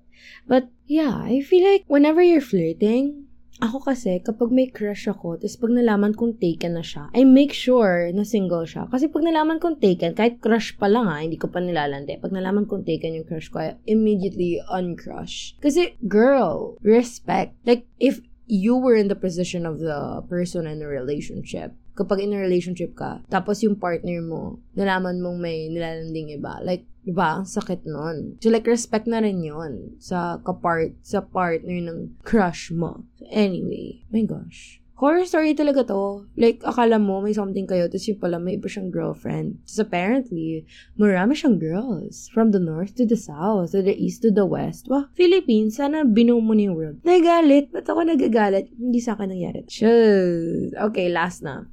But 0.47 0.69
yeah, 0.87 1.17
I 1.17 1.41
feel 1.41 1.65
like 1.65 1.89
whenever 1.89 2.21
you're 2.21 2.45
flirting, 2.45 3.24
ako 3.63 3.87
kasi, 3.87 4.19
kapag 4.19 4.51
may 4.51 4.67
crush 4.67 5.07
ako, 5.07 5.39
tapos 5.39 5.55
pag 5.59 5.73
nalaman 5.73 6.11
kong 6.11 6.43
taken 6.43 6.75
na 6.75 6.83
siya, 6.83 7.07
I 7.15 7.23
make 7.23 7.55
sure 7.55 8.11
na 8.11 8.27
single 8.27 8.67
siya. 8.67 8.91
Kasi 8.91 9.07
pag 9.07 9.23
nalaman 9.23 9.63
kong 9.63 9.79
taken, 9.79 10.19
kahit 10.19 10.43
crush 10.43 10.75
pa 10.75 10.91
lang 10.91 11.07
ha, 11.07 11.23
hindi 11.23 11.39
ko 11.39 11.47
pa 11.47 11.63
nilalande. 11.63 12.19
Pag 12.19 12.35
nalaman 12.35 12.67
kong 12.67 12.83
taken 12.83 13.15
yung 13.15 13.29
crush 13.29 13.49
ko, 13.55 13.63
I 13.63 13.79
immediately 13.87 14.59
uncrush. 14.67 15.55
Kasi, 15.63 15.95
girl, 16.11 16.75
respect. 16.83 17.55
Like, 17.63 17.87
if 18.03 18.19
you 18.51 18.77
were 18.77 18.99
in 18.99 19.09
the 19.09 19.17
position 19.17 19.65
of 19.65 19.79
the 19.79 20.21
person 20.27 20.67
in 20.67 20.83
a 20.83 20.89
relationship, 20.91 21.73
kapag 21.95 22.27
in 22.27 22.35
a 22.35 22.43
relationship 22.43 22.99
ka, 22.99 23.23
tapos 23.31 23.63
yung 23.63 23.79
partner 23.79 24.19
mo, 24.21 24.59
nalaman 24.75 25.23
mong 25.23 25.39
may 25.39 25.71
nilalanding 25.71 26.35
iba, 26.35 26.59
like, 26.67 26.85
Diba? 27.05 27.45
Sakit 27.45 27.85
nun. 27.85 28.41
So, 28.41 28.49
like, 28.49 28.65
respect 28.65 29.05
na 29.05 29.21
rin 29.21 29.45
yun 29.45 30.01
sa 30.01 30.41
kapart, 30.41 30.97
sa 31.05 31.21
partner 31.21 31.77
ng 31.85 32.17
crush 32.25 32.73
mo. 32.73 33.05
So, 33.21 33.29
anyway, 33.29 34.09
my 34.09 34.25
gosh. 34.25 34.81
Horror 34.95 35.27
story 35.27 35.59
talaga 35.59 35.85
to. 35.91 36.25
Like, 36.39 36.63
akala 36.63 37.03
mo 37.03 37.19
may 37.19 37.35
something 37.35 37.67
kayo, 37.67 37.91
tapos 37.91 38.07
yung 38.09 38.23
pala 38.23 38.39
may 38.39 38.57
iba 38.57 38.71
siyang 38.71 38.95
girlfriend. 38.95 39.59
Tapos 39.67 39.85
apparently, 39.85 40.65
marami 40.95 41.35
siyang 41.35 41.59
girls. 41.59 42.31
From 42.31 42.55
the 42.55 42.63
north 42.63 42.95
to 42.97 43.05
the 43.05 43.19
south, 43.19 43.75
to 43.75 43.83
the 43.83 43.93
east 43.93 44.23
to 44.23 44.31
the 44.31 44.47
west. 44.47 44.87
Wow, 44.87 45.11
Philippines, 45.13 45.83
sana 45.83 46.07
binuo 46.07 46.39
mo 46.39 46.55
yung 46.55 46.79
world. 46.79 47.03
Nagalit? 47.03 47.75
Ba't 47.75 47.91
ako 47.91 48.07
nagagalit? 48.07 48.71
Hindi 48.79 49.03
sa 49.03 49.19
akin 49.19 49.35
nangyari. 49.35 49.67
Shush. 49.67 50.73
Okay, 50.73 51.11
last 51.11 51.43
na. 51.43 51.67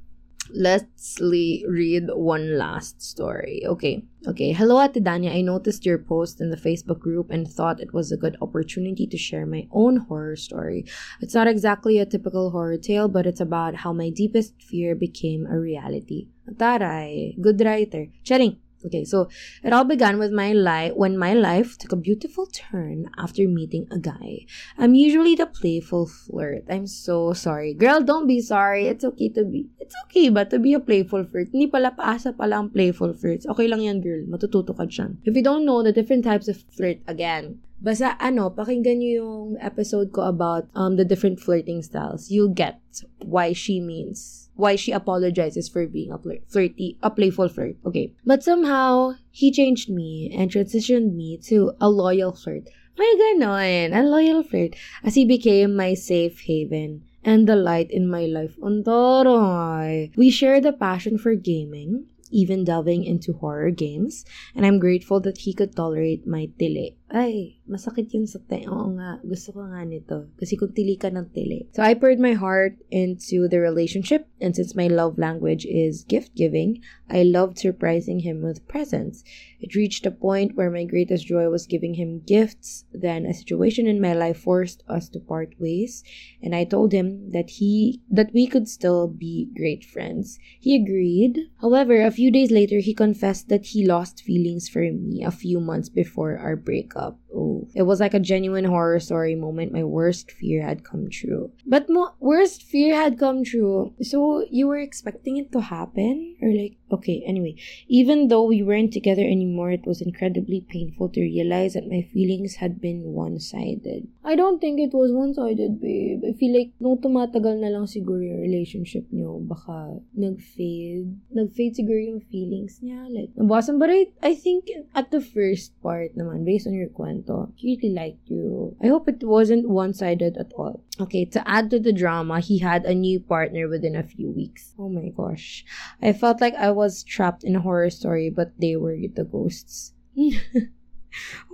Let's 0.54 1.18
read 1.20 2.08
one 2.12 2.58
last 2.58 3.00
story. 3.02 3.62
Okay. 3.66 4.04
Okay. 4.26 4.52
Hello, 4.52 4.80
Ate 4.80 5.02
Danya. 5.02 5.34
I 5.34 5.40
noticed 5.40 5.86
your 5.86 5.98
post 5.98 6.40
in 6.40 6.50
the 6.50 6.56
Facebook 6.56 7.00
group 7.00 7.30
and 7.30 7.48
thought 7.48 7.80
it 7.80 7.92
was 7.92 8.12
a 8.12 8.16
good 8.16 8.36
opportunity 8.40 9.06
to 9.06 9.16
share 9.16 9.46
my 9.46 9.66
own 9.72 9.96
horror 9.96 10.36
story. 10.36 10.84
It's 11.20 11.34
not 11.34 11.48
exactly 11.48 11.98
a 11.98 12.06
typical 12.06 12.50
horror 12.50 12.76
tale, 12.76 13.08
but 13.08 13.26
it's 13.26 13.40
about 13.40 13.76
how 13.76 13.92
my 13.92 14.10
deepest 14.10 14.60
fear 14.62 14.94
became 14.94 15.46
a 15.46 15.58
reality. 15.58 16.28
Taray. 16.50 17.40
Good 17.40 17.60
writer. 17.60 18.08
Charing. 18.22 18.58
Okay, 18.86 19.04
so 19.04 19.28
it 19.62 19.72
all 19.72 19.84
began 19.84 20.18
with 20.18 20.32
my 20.32 20.52
life 20.52 20.92
when 20.94 21.16
my 21.16 21.34
life 21.34 21.78
took 21.78 21.92
a 21.92 21.96
beautiful 21.96 22.46
turn 22.46 23.10
after 23.18 23.46
meeting 23.48 23.86
a 23.90 23.98
guy. 23.98 24.46
I'm 24.78 24.94
usually 24.94 25.34
the 25.34 25.46
playful 25.46 26.06
flirt. 26.06 26.64
I'm 26.68 26.86
so 26.86 27.32
sorry. 27.32 27.74
Girl, 27.74 28.00
don't 28.00 28.26
be 28.26 28.40
sorry. 28.40 28.86
It's 28.88 29.04
okay 29.04 29.28
to 29.30 29.44
be. 29.44 29.68
It's 29.78 29.94
okay 30.06 30.28
ba 30.28 30.44
to 30.46 30.58
be 30.58 30.74
a 30.74 30.80
playful 30.80 31.24
flirt? 31.24 31.50
Hindi 31.52 31.66
pala 31.66 31.94
paasa 31.94 32.36
pala 32.36 32.58
ang 32.58 32.70
playful 32.70 33.14
flirts. 33.14 33.46
Okay 33.46 33.68
lang 33.68 33.82
yan, 33.82 34.00
girl. 34.00 34.24
Matututo 34.26 34.74
ka 34.74 34.86
dyan. 34.86 35.18
If 35.24 35.36
you 35.36 35.42
don't 35.42 35.64
know 35.64 35.82
the 35.82 35.92
different 35.92 36.24
types 36.24 36.48
of 36.48 36.58
flirt, 36.74 36.98
again, 37.06 37.62
Basta 37.82 38.14
ano, 38.22 38.46
pakinggan 38.54 39.02
nyo 39.02 39.10
yung 39.10 39.46
episode 39.58 40.14
ko 40.14 40.22
about 40.30 40.70
um 40.78 40.94
the 40.94 41.02
different 41.02 41.42
flirting 41.42 41.82
styles. 41.82 42.30
You'll 42.30 42.54
get 42.54 42.78
why 43.18 43.50
she 43.50 43.82
means, 43.82 44.46
why 44.54 44.76
she 44.76 44.92
apologizes 44.92 45.68
for 45.68 45.86
being 45.86 46.12
a 46.12 46.18
flirt, 46.18 46.42
flirty, 46.48 46.98
a 47.02 47.10
playful 47.10 47.48
flirt. 47.48 47.76
Okay. 47.86 48.12
But 48.24 48.42
somehow, 48.42 49.14
he 49.30 49.50
changed 49.50 49.88
me 49.88 50.32
and 50.36 50.50
transitioned 50.50 51.14
me 51.14 51.38
to 51.48 51.72
a 51.80 51.88
loyal 51.88 52.32
flirt. 52.32 52.68
May 52.98 53.14
ganon, 53.16 53.96
a 53.96 54.02
loyal 54.02 54.42
flirt. 54.42 54.76
As 55.02 55.14
he 55.14 55.24
became 55.24 55.74
my 55.74 55.94
safe 55.94 56.40
haven 56.40 57.04
and 57.24 57.48
the 57.48 57.56
light 57.56 57.90
in 57.90 58.08
my 58.08 58.26
life. 58.26 58.56
Ontoroy. 58.60 60.10
We 60.16 60.30
share 60.30 60.60
the 60.60 60.72
passion 60.72 61.18
for 61.18 61.34
gaming, 61.34 62.06
even 62.30 62.64
delving 62.64 63.04
into 63.04 63.34
horror 63.34 63.70
games, 63.70 64.24
and 64.54 64.66
I'm 64.66 64.78
grateful 64.78 65.20
that 65.20 65.38
he 65.38 65.54
could 65.54 65.76
tolerate 65.76 66.26
my 66.26 66.50
tili. 66.58 66.96
Ay, 67.12 67.60
masakit 67.68 68.08
yun 68.08 68.24
sa 68.24 68.40
te. 68.40 68.64
Oo 68.64 68.88
nga, 68.96 69.20
gusto 69.20 69.52
ko 69.52 69.68
nga 69.68 69.84
nito. 69.84 70.32
Kasi 70.40 70.56
kung 70.56 70.72
tili 70.72 70.96
ka 70.96 71.12
ng 71.12 71.28
tili. 71.36 71.68
So 71.76 71.84
I 71.84 71.92
poured 71.92 72.16
my 72.16 72.32
heart 72.32 72.80
into 72.88 73.52
the 73.52 73.60
relationship, 73.60 74.24
and 74.40 74.56
since 74.56 74.72
my 74.72 74.88
love 74.88 75.20
language 75.20 75.68
is 75.68 76.08
gift 76.08 76.32
giving, 76.32 76.80
I 77.12 77.28
loved 77.28 77.60
surprising 77.60 78.24
him 78.24 78.40
with 78.40 78.64
presents. 78.64 79.28
It 79.60 79.76
reached 79.76 80.08
a 80.08 80.10
point 80.10 80.56
where 80.56 80.72
my 80.72 80.88
greatest 80.88 81.28
joy 81.28 81.52
was 81.52 81.68
giving 81.68 82.00
him 82.00 82.24
gifts. 82.24 82.88
Then 82.96 83.28
a 83.28 83.36
situation 83.36 83.84
in 83.84 84.00
my 84.00 84.16
life 84.16 84.40
forced 84.40 84.80
us 84.88 85.12
to 85.12 85.20
part 85.20 85.52
ways, 85.60 86.00
and 86.40 86.56
I 86.56 86.64
told 86.64 86.96
him 86.96 87.28
that 87.36 87.60
he 87.60 88.00
that 88.08 88.32
we 88.32 88.48
could 88.48 88.72
still 88.72 89.04
be 89.04 89.52
great 89.52 89.84
friends. 89.84 90.40
He 90.56 90.80
agreed. 90.80 91.52
However, 91.60 92.00
a 92.00 92.10
few 92.10 92.32
days 92.32 92.48
later, 92.48 92.80
he 92.80 92.96
confessed 92.96 93.52
that 93.52 93.76
he 93.76 93.84
lost 93.84 94.24
feelings 94.24 94.72
for 94.72 94.80
me 94.80 95.20
a 95.20 95.30
few 95.30 95.60
months 95.60 95.92
before 95.92 96.40
our 96.40 96.56
breakup 96.56 97.01
up. 97.02 97.21
Oh, 97.34 97.66
it 97.74 97.82
was 97.82 98.00
like 98.00 98.14
a 98.14 98.20
genuine 98.20 98.64
horror 98.64 99.00
story 99.00 99.34
moment. 99.34 99.72
My 99.72 99.84
worst 99.84 100.30
fear 100.30 100.62
had 100.62 100.84
come 100.84 101.08
true. 101.10 101.50
But 101.66 101.88
mo 101.88 102.12
worst 102.20 102.62
fear 102.62 102.94
had 102.94 103.18
come 103.18 103.44
true. 103.44 103.94
So 104.02 104.44
you 104.50 104.68
were 104.68 104.78
expecting 104.78 105.36
it 105.36 105.52
to 105.52 105.60
happen, 105.60 106.36
or 106.40 106.52
like 106.52 106.76
Okay, 106.92 107.24
anyway, 107.24 107.56
even 107.88 108.28
though 108.28 108.44
we 108.44 108.62
weren't 108.62 108.92
together 108.92 109.24
anymore, 109.24 109.72
it 109.72 109.86
was 109.86 110.02
incredibly 110.02 110.60
painful 110.60 111.08
to 111.08 111.22
realize 111.22 111.72
that 111.72 111.88
my 111.88 112.04
feelings 112.12 112.56
had 112.56 112.82
been 112.82 113.16
one-sided. 113.16 114.06
I 114.22 114.36
don't 114.36 114.60
think 114.60 114.78
it 114.78 114.92
was 114.92 115.10
one-sided, 115.10 115.80
babe. 115.80 116.20
I 116.20 116.36
feel 116.36 116.52
like 116.52 116.76
nung 116.76 117.00
tumatagal 117.00 117.64
na 117.64 117.72
lang 117.72 117.88
siguro 117.88 118.20
yung 118.20 118.44
relationship 118.44 119.08
niyo, 119.08 119.40
baka 119.40 120.04
nag-fade. 120.12 121.16
Nag-fade 121.32 121.80
siguro 121.80 121.96
yung 121.96 122.20
feelings 122.28 122.84
niya. 122.84 123.08
Like, 123.08 123.32
nabawasan. 123.40 123.80
But 123.80 123.88
I, 123.88 124.12
I 124.20 124.36
think 124.36 124.68
at 124.92 125.08
the 125.08 125.24
first 125.24 125.72
part 125.80 126.12
naman, 126.12 126.44
based 126.44 126.68
on 126.68 126.76
your 126.76 126.92
kwento, 126.92 127.21
he 127.54 127.78
really 127.82 127.94
liked 127.94 128.28
you. 128.28 128.76
I 128.82 128.88
hope 128.88 129.08
it 129.08 129.22
wasn't 129.22 129.68
one-sided 129.68 130.36
at 130.36 130.52
all. 130.56 130.82
Okay, 131.00 131.24
to 131.26 131.48
add 131.48 131.70
to 131.70 131.80
the 131.80 131.92
drama, 131.92 132.40
he 132.40 132.58
had 132.58 132.84
a 132.84 132.94
new 132.94 133.20
partner 133.20 133.68
within 133.68 133.96
a 133.96 134.02
few 134.02 134.30
weeks. 134.30 134.74
Oh 134.78 134.88
my 134.88 135.08
gosh. 135.16 135.64
I 136.00 136.12
felt 136.12 136.40
like 136.40 136.54
I 136.54 136.70
was 136.70 137.02
trapped 137.02 137.44
in 137.44 137.56
a 137.56 137.60
horror 137.60 137.90
story, 137.90 138.30
but 138.30 138.52
they 138.58 138.76
were 138.76 138.96
the 138.96 139.24
ghosts. 139.24 139.94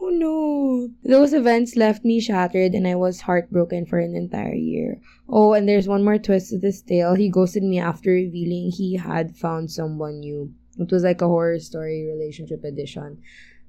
oh 0.01 0.11
no. 0.11 0.89
Those 1.05 1.33
events 1.33 1.77
left 1.77 2.05
me 2.05 2.21
shattered 2.21 2.75
and 2.75 2.87
I 2.87 2.95
was 2.95 3.21
heartbroken 3.21 3.87
for 3.87 3.99
an 3.99 4.15
entire 4.15 4.55
year. 4.55 5.01
Oh, 5.29 5.53
and 5.53 5.69
there's 5.69 5.89
one 5.89 6.05
more 6.05 6.19
twist 6.19 6.51
to 6.51 6.59
this 6.59 6.83
tale. 6.83 7.15
He 7.15 7.29
ghosted 7.29 7.63
me 7.63 7.79
after 7.79 8.11
revealing 8.11 8.71
he 8.71 8.97
had 8.97 9.37
found 9.37 9.71
someone 9.71 10.21
new. 10.21 10.53
It 10.79 10.93
was 10.93 11.03
like 11.03 11.21
a 11.21 11.27
horror 11.27 11.59
story 11.59 12.07
relationship 12.07 12.63
edition. 12.65 13.19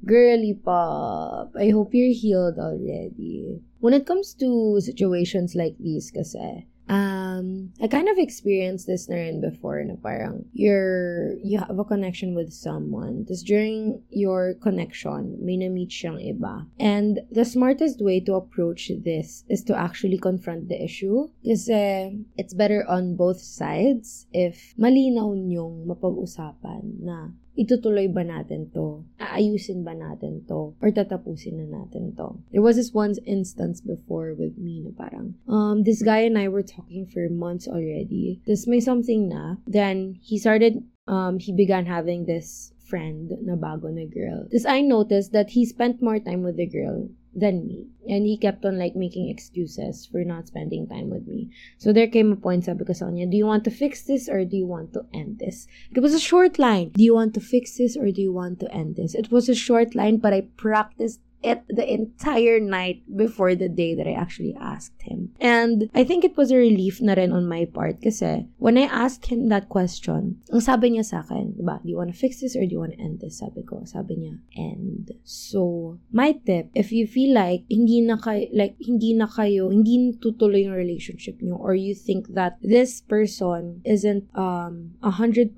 Girly 0.06 0.54
pop, 0.54 1.52
I 1.60 1.70
hope 1.70 1.94
you're 1.94 2.14
healed 2.14 2.58
already. 2.58 3.62
When 3.80 3.94
it 3.94 4.06
comes 4.06 4.34
to 4.36 4.80
situations 4.82 5.56
like 5.56 5.76
these 5.80 6.12
kasi, 6.12 6.68
um, 6.90 7.72
I 7.82 7.88
kind 7.88 8.10
of 8.10 8.18
experienced 8.18 8.88
this 8.88 9.08
na 9.08 9.16
rin 9.16 9.40
before 9.40 9.84
na 9.86 9.96
parang 10.02 10.46
you're, 10.54 11.38
you 11.44 11.60
have 11.60 11.78
a 11.78 11.86
connection 11.86 12.34
with 12.34 12.52
someone. 12.52 13.26
Tapos 13.30 13.46
during 13.46 14.02
your 14.10 14.56
connection, 14.56 15.38
may 15.40 15.56
na-meet 15.56 15.94
siyang 15.94 16.18
iba. 16.18 16.66
And 16.80 17.22
the 17.32 17.46
smartest 17.46 18.02
way 18.02 18.20
to 18.26 18.36
approach 18.36 18.92
this 19.06 19.46
is 19.48 19.64
to 19.70 19.78
actually 19.78 20.18
confront 20.18 20.68
the 20.68 20.82
issue. 20.82 21.30
Kasi 21.46 22.18
it's 22.36 22.58
better 22.58 22.84
on 22.90 23.16
both 23.16 23.40
sides 23.40 24.26
if 24.34 24.74
malinaw 24.76 25.38
niyong 25.38 25.86
mapag-usapan 25.86 27.06
na 27.06 27.32
itutuloy 27.60 28.08
ba 28.08 28.24
natin 28.24 28.72
to? 28.72 29.04
Aayusin 29.19 29.84
ba 29.84 29.91
natin 29.91 30.48
to? 30.48 30.80
Or 30.80 30.89
tatapusin 30.95 31.60
na 31.60 31.84
natin 31.84 32.15
to? 32.15 32.39
There 32.56 32.63
was 32.63 32.80
this 32.80 32.95
one 32.95 33.13
instance 33.28 33.84
before 33.84 34.34
with 34.34 34.56
me 34.56 34.88
na 34.88 34.95
parang, 34.95 35.36
um, 35.52 35.84
this 35.84 36.00
guy 36.02 36.24
and 36.24 36.39
I 36.39 36.48
were 36.48 36.63
talking 36.63 37.06
for 37.06 37.28
months 37.28 37.67
already. 37.67 38.39
This 38.48 38.63
may 38.63 38.80
something 38.80 39.28
na. 39.28 39.60
Then, 39.67 40.15
he 40.24 40.39
started, 40.39 40.80
um, 41.08 41.38
he 41.39 41.52
began 41.52 41.86
having 41.86 42.26
this 42.26 42.72
friend 42.89 43.30
na 43.43 43.54
bago 43.54 43.91
na 43.91 44.10
girl. 44.10 44.48
This 44.50 44.65
I 44.65 44.82
noticed 44.82 45.32
that 45.34 45.54
he 45.54 45.65
spent 45.65 46.02
more 46.02 46.17
time 46.17 46.41
with 46.41 46.58
the 46.58 46.65
girl 46.65 47.12
than 47.36 47.68
me. 47.68 47.88
And 48.08 48.26
he 48.26 48.38
kept 48.38 48.65
on 48.65 48.80
like 48.80 48.96
making 48.96 49.30
excuses 49.30 50.06
for 50.06 50.24
not 50.24 50.48
spending 50.48 50.88
time 50.88 51.10
with 51.10 51.28
me. 51.28 51.52
So 51.78 51.94
there 51.94 52.08
came 52.08 52.32
a 52.32 52.36
point, 52.36 52.65
sabi 52.65 52.86
ko 52.86 52.94
sa 52.94 53.06
kanya, 53.06 53.30
do 53.30 53.38
you 53.38 53.46
want 53.46 53.63
to 53.65 53.72
fix 53.72 54.04
this 54.04 54.28
or 54.28 54.46
do 54.46 54.58
you 54.58 54.65
want 54.65 54.94
to 54.94 55.06
end 55.13 55.39
this? 55.39 55.68
It 55.94 56.02
was 56.02 56.13
a 56.13 56.20
short 56.20 56.58
line. 56.58 56.89
Do 56.89 57.04
you 57.04 57.13
want 57.13 57.34
to 57.36 57.42
fix 57.42 57.78
this 57.78 57.96
or 57.96 58.12
do 58.12 58.22
you 58.22 58.34
want 58.34 58.60
to 58.62 58.72
end 58.74 58.96
this? 58.96 59.13
It 59.13 59.32
was 59.32 59.50
a 59.50 59.56
short 59.56 59.94
line, 59.94 60.18
but 60.18 60.34
I 60.34 60.50
practiced 60.58 61.22
it 61.41 61.63
the 61.69 61.86
entire 61.88 62.60
night 62.60 63.04
before 63.15 63.56
the 63.56 63.69
day 63.69 63.95
that 63.95 64.08
I 64.08 64.13
actually 64.13 64.56
asked 64.60 65.02
him. 65.02 65.32
And 65.39 65.89
I 65.95 66.04
think 66.04 66.23
it 66.23 66.36
was 66.36 66.52
a 66.52 66.58
relief 66.58 67.02
na 67.02 67.13
rin 67.13 67.32
on 67.32 67.47
my 67.47 67.65
part 67.65 68.02
kasi 68.02 68.47
when 68.58 68.78
I 68.78 68.91
asked 68.91 69.28
him 69.28 69.47
that 69.49 69.69
question, 69.69 70.41
ang 70.52 70.62
sabi 70.62 70.91
niya 70.91 71.06
sa 71.06 71.23
akin, 71.23 71.56
diba, 71.56 71.82
do 71.82 71.88
you 71.88 71.97
want 71.97 72.12
to 72.12 72.17
fix 72.17 72.41
this 72.41 72.56
or 72.56 72.67
do 72.67 72.71
you 72.75 72.80
want 72.80 72.93
to 72.93 73.02
end 73.02 73.19
this? 73.23 73.39
Sabi 73.39 73.63
ko, 73.63 73.84
sabi 73.88 74.19
niya, 74.19 74.36
end. 74.58 75.15
So, 75.23 75.97
my 76.12 76.36
tip, 76.43 76.69
if 76.75 76.91
you 76.91 77.08
feel 77.08 77.34
like 77.34 77.63
hindi 77.71 78.02
na 78.04 78.19
kayo, 78.19 78.52
like, 78.52 78.75
hindi 78.84 79.15
na 79.15 79.28
kayo, 79.28 79.71
hindi 79.71 80.19
tutuloy 80.19 80.67
yung 80.67 80.75
relationship 80.75 81.39
niyo 81.39 81.56
or 81.56 81.75
you 81.75 81.95
think 81.95 82.36
that 82.36 82.60
this 82.60 82.99
person 82.99 83.80
isn't 83.88 84.28
um 84.36 84.91
100% 85.02 85.56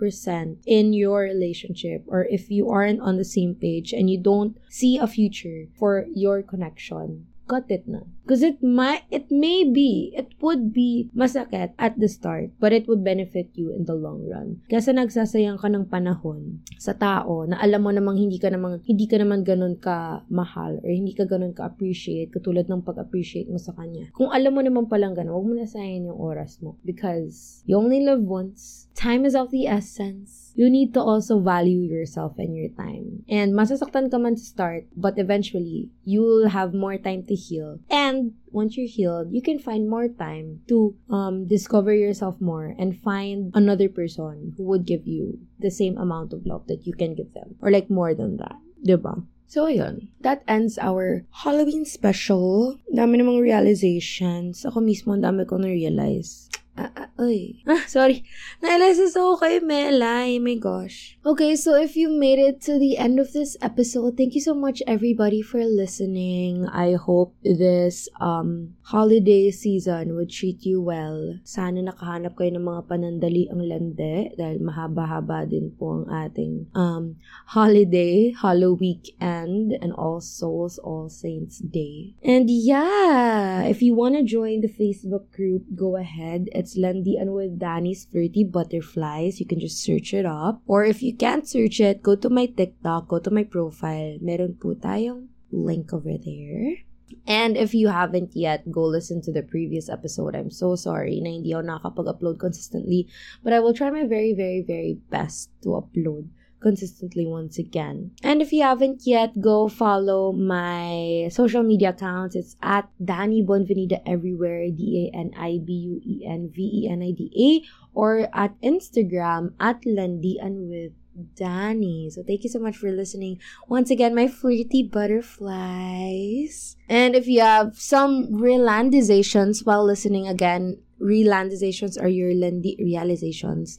in 0.66 0.94
your 0.94 1.26
relationship 1.26 2.06
or 2.08 2.30
if 2.30 2.52
you 2.52 2.70
aren't 2.70 3.02
on 3.02 3.18
the 3.18 3.26
same 3.26 3.56
page 3.56 3.94
and 3.94 4.10
you 4.10 4.20
don't 4.20 4.58
see 4.70 4.98
a 4.98 5.08
future 5.08 5.71
for 5.76 6.06
your 6.14 6.42
connection, 6.42 7.32
cut 7.52 7.68
it 7.68 7.84
na. 7.84 8.08
Because 8.24 8.48
it 8.48 8.64
might, 8.64 9.04
it 9.12 9.28
may 9.28 9.68
be, 9.68 10.16
it 10.16 10.32
would 10.40 10.72
be 10.72 11.12
masakit 11.12 11.76
at 11.76 12.00
the 12.00 12.08
start, 12.08 12.56
but 12.64 12.72
it 12.72 12.88
would 12.88 13.04
benefit 13.04 13.52
you 13.60 13.76
in 13.76 13.84
the 13.84 13.92
long 13.92 14.24
run. 14.24 14.64
Kasi 14.72 14.96
nagsasayang 14.96 15.60
ka 15.60 15.68
ng 15.68 15.92
panahon 15.92 16.64
sa 16.80 16.96
tao 16.96 17.44
na 17.44 17.60
alam 17.60 17.84
mo 17.84 17.92
namang 17.92 18.16
hindi 18.16 18.40
ka 18.40 18.48
namang, 18.48 18.80
hindi 18.88 19.04
ka 19.04 19.20
naman 19.20 19.44
ganun 19.44 19.76
ka 19.76 20.24
mahal 20.32 20.80
or 20.80 20.88
hindi 20.88 21.12
ka 21.12 21.28
ganun 21.28 21.52
ka 21.52 21.68
appreciate 21.68 22.32
katulad 22.32 22.72
ng 22.72 22.88
pag-appreciate 22.88 23.52
mo 23.52 23.60
sa 23.60 23.76
kanya. 23.76 24.08
Kung 24.16 24.32
alam 24.32 24.56
mo 24.56 24.64
naman 24.64 24.88
palang 24.88 25.12
ganun, 25.12 25.36
huwag 25.36 25.48
mo 25.52 25.56
na 25.60 25.68
sayang 25.68 26.08
yung 26.08 26.16
oras 26.16 26.64
mo 26.64 26.80
because 26.88 27.68
you 27.68 27.76
only 27.76 28.00
live 28.00 28.24
once. 28.24 28.88
Time 28.96 29.28
is 29.28 29.36
of 29.36 29.52
the 29.52 29.68
essence. 29.68 30.41
You 30.56 30.70
need 30.70 30.94
to 30.94 31.02
also 31.02 31.40
value 31.40 31.80
yourself 31.80 32.36
and 32.38 32.56
your 32.56 32.70
time. 32.76 33.24
And 33.30 33.54
masasaktan 33.54 34.12
ka 34.12 34.18
man 34.18 34.36
to 34.36 34.44
start, 34.44 34.86
but 34.96 35.18
eventually, 35.18 35.90
you'll 36.04 36.50
have 36.50 36.74
more 36.74 36.98
time 36.98 37.24
to 37.28 37.36
heal. 37.36 37.80
And 37.90 38.34
once 38.52 38.76
you're 38.76 38.90
healed, 38.90 39.32
you 39.32 39.42
can 39.42 39.60
find 39.60 39.90
more 39.90 40.08
time 40.08 40.62
to 40.68 40.96
um, 41.10 41.48
discover 41.48 41.96
yourself 41.96 42.40
more 42.40 42.76
and 42.78 43.00
find 43.00 43.52
another 43.56 43.88
person 43.88 44.54
who 44.58 44.64
would 44.64 44.86
give 44.86 45.08
you 45.08 45.40
the 45.60 45.72
same 45.72 45.98
amount 45.98 46.34
of 46.34 46.46
love 46.46 46.68
that 46.68 46.86
you 46.86 46.94
can 46.94 47.16
give 47.16 47.34
them. 47.34 47.56
Or 47.62 47.72
like 47.72 47.90
more 47.90 48.14
than 48.14 48.38
that. 48.38 48.58
Diba? 48.86 49.24
So, 49.52 49.68
ayun. 49.68 50.08
That 50.24 50.48
ends 50.48 50.80
our 50.80 51.28
Halloween 51.44 51.84
special. 51.84 52.80
Dami 52.88 53.20
namang 53.20 53.44
realizations. 53.44 54.64
Ako 54.64 54.80
mismo, 54.80 55.20
dami 55.20 55.44
ko 55.44 55.60
na-realize. 55.60 56.48
Ah, 56.76 56.92
ah, 56.96 57.10
oy. 57.18 57.64
Ah, 57.64 57.88
sorry. 57.92 58.28
Nailasis 58.60 59.16
ako 59.16 59.40
kay 59.40 59.64
Melay. 59.64 60.44
My 60.44 60.60
gosh. 60.60 61.16
Okay, 61.24 61.56
so 61.56 61.80
if 61.80 61.96
you 61.96 62.12
made 62.12 62.38
it 62.38 62.60
to 62.68 62.76
the 62.76 63.00
end 63.00 63.18
of 63.18 63.32
this 63.32 63.56
episode, 63.64 64.20
thank 64.20 64.36
you 64.36 64.44
so 64.44 64.52
much 64.52 64.84
everybody 64.84 65.40
for 65.40 65.64
listening. 65.64 66.68
I 66.68 67.00
hope 67.00 67.34
this 67.42 68.12
um 68.20 68.76
holiday 68.84 69.50
season 69.56 70.20
would 70.20 70.30
treat 70.30 70.68
you 70.68 70.84
well. 70.84 71.40
Sana 71.48 71.80
nakahanap 71.80 72.36
kayo 72.36 72.60
ng 72.60 72.68
mga 72.68 72.82
panandali 72.92 73.48
ang 73.48 73.64
lande 73.64 74.36
dahil 74.36 74.60
mahaba-haba 74.60 75.48
din 75.48 75.72
po 75.74 76.02
ang 76.02 76.06
ating 76.12 76.68
um 76.76 77.16
holiday, 77.56 78.36
Halloween 78.36 78.82
weekend, 78.82 79.78
and 79.82 79.94
All 79.94 80.20
Souls, 80.20 80.78
All 80.80 81.08
Saints 81.08 81.60
Day. 81.60 82.16
And 82.26 82.50
yeah, 82.50 83.64
if 83.64 83.82
you 83.82 83.94
want 83.96 84.16
to 84.16 84.24
join 84.24 84.62
the 84.62 84.68
Facebook 84.68 85.32
group, 85.32 85.64
go 85.76 85.96
ahead 85.96 86.50
it's 86.62 86.78
Landian 86.78 87.34
with 87.34 87.58
Danny's 87.58 88.06
Flirty 88.06 88.46
Butterflies. 88.46 89.42
You 89.42 89.50
can 89.50 89.58
just 89.58 89.82
search 89.82 90.14
it 90.14 90.30
up. 90.30 90.62
Or 90.70 90.86
if 90.86 91.02
you 91.02 91.18
can't 91.18 91.50
search 91.50 91.82
it, 91.82 92.06
go 92.06 92.14
to 92.14 92.30
my 92.30 92.46
TikTok, 92.46 93.10
go 93.10 93.18
to 93.18 93.34
my 93.34 93.42
profile. 93.42 94.22
Meron 94.22 94.62
po 94.62 94.78
tayong 94.78 95.34
link 95.50 95.90
over 95.90 96.22
there. 96.22 96.86
And 97.26 97.58
if 97.58 97.74
you 97.74 97.90
haven't 97.90 98.38
yet, 98.38 98.70
go 98.70 98.86
listen 98.86 99.26
to 99.26 99.34
the 99.34 99.42
previous 99.42 99.90
episode. 99.90 100.38
I'm 100.38 100.54
so 100.54 100.78
sorry 100.78 101.18
na 101.18 101.34
hindi 101.34 101.50
ako 101.50 101.66
nakakapag-upload 101.66 102.38
consistently. 102.38 103.10
But 103.42 103.58
I 103.58 103.60
will 103.60 103.74
try 103.74 103.90
my 103.90 104.06
very, 104.06 104.38
very, 104.38 104.62
very 104.62 105.02
best 105.10 105.50
to 105.66 105.82
upload 105.82 106.30
consistently 106.62 107.26
once 107.26 107.58
again. 107.58 108.12
And 108.24 108.42
if 108.42 108.54
you 108.54 108.64
haven't 108.64 109.02
yet, 109.06 109.40
go 109.42 109.68
follow 109.68 110.32
my 110.32 111.30
social 111.32 111.64
media 111.64 111.90
accounts. 111.90 112.36
It's 112.36 112.56
at 112.62 112.90
Danny 113.04 113.44
Bonvenida 113.44 114.02
everywhere, 114.06 114.70
D 114.70 115.12
A 115.12 115.18
N 115.18 115.32
I 115.38 115.60
B 115.66 115.74
U 115.74 116.02
E 116.06 116.26
N 116.26 116.52
V 116.54 116.62
E 116.62 116.90
N 116.90 117.02
I 117.02 117.12
D 117.12 117.32
A, 117.36 117.50
or 117.98 118.30
at 118.34 118.60
Instagram 118.62 119.54
at 119.60 119.82
Landian 119.84 120.70
with 120.70 120.94
Danny. 121.36 122.10
So 122.10 122.24
thank 122.24 122.44
you 122.44 122.50
so 122.50 122.60
much 122.60 122.78
for 122.78 122.92
listening. 122.92 123.40
Once 123.68 123.90
again, 123.92 124.16
my 124.16 124.28
flirty 124.28 124.84
butterflies. 124.84 126.78
And 126.88 127.16
if 127.16 127.28
you 127.28 127.42
have 127.42 127.78
some 127.78 128.34
realizations 128.34 129.64
while 129.64 129.86
listening 129.86 130.28
again, 130.28 130.78
realizations 131.00 131.98
are 131.98 132.08
your 132.08 132.32
Lendi 132.32 132.78
realizations 132.78 133.78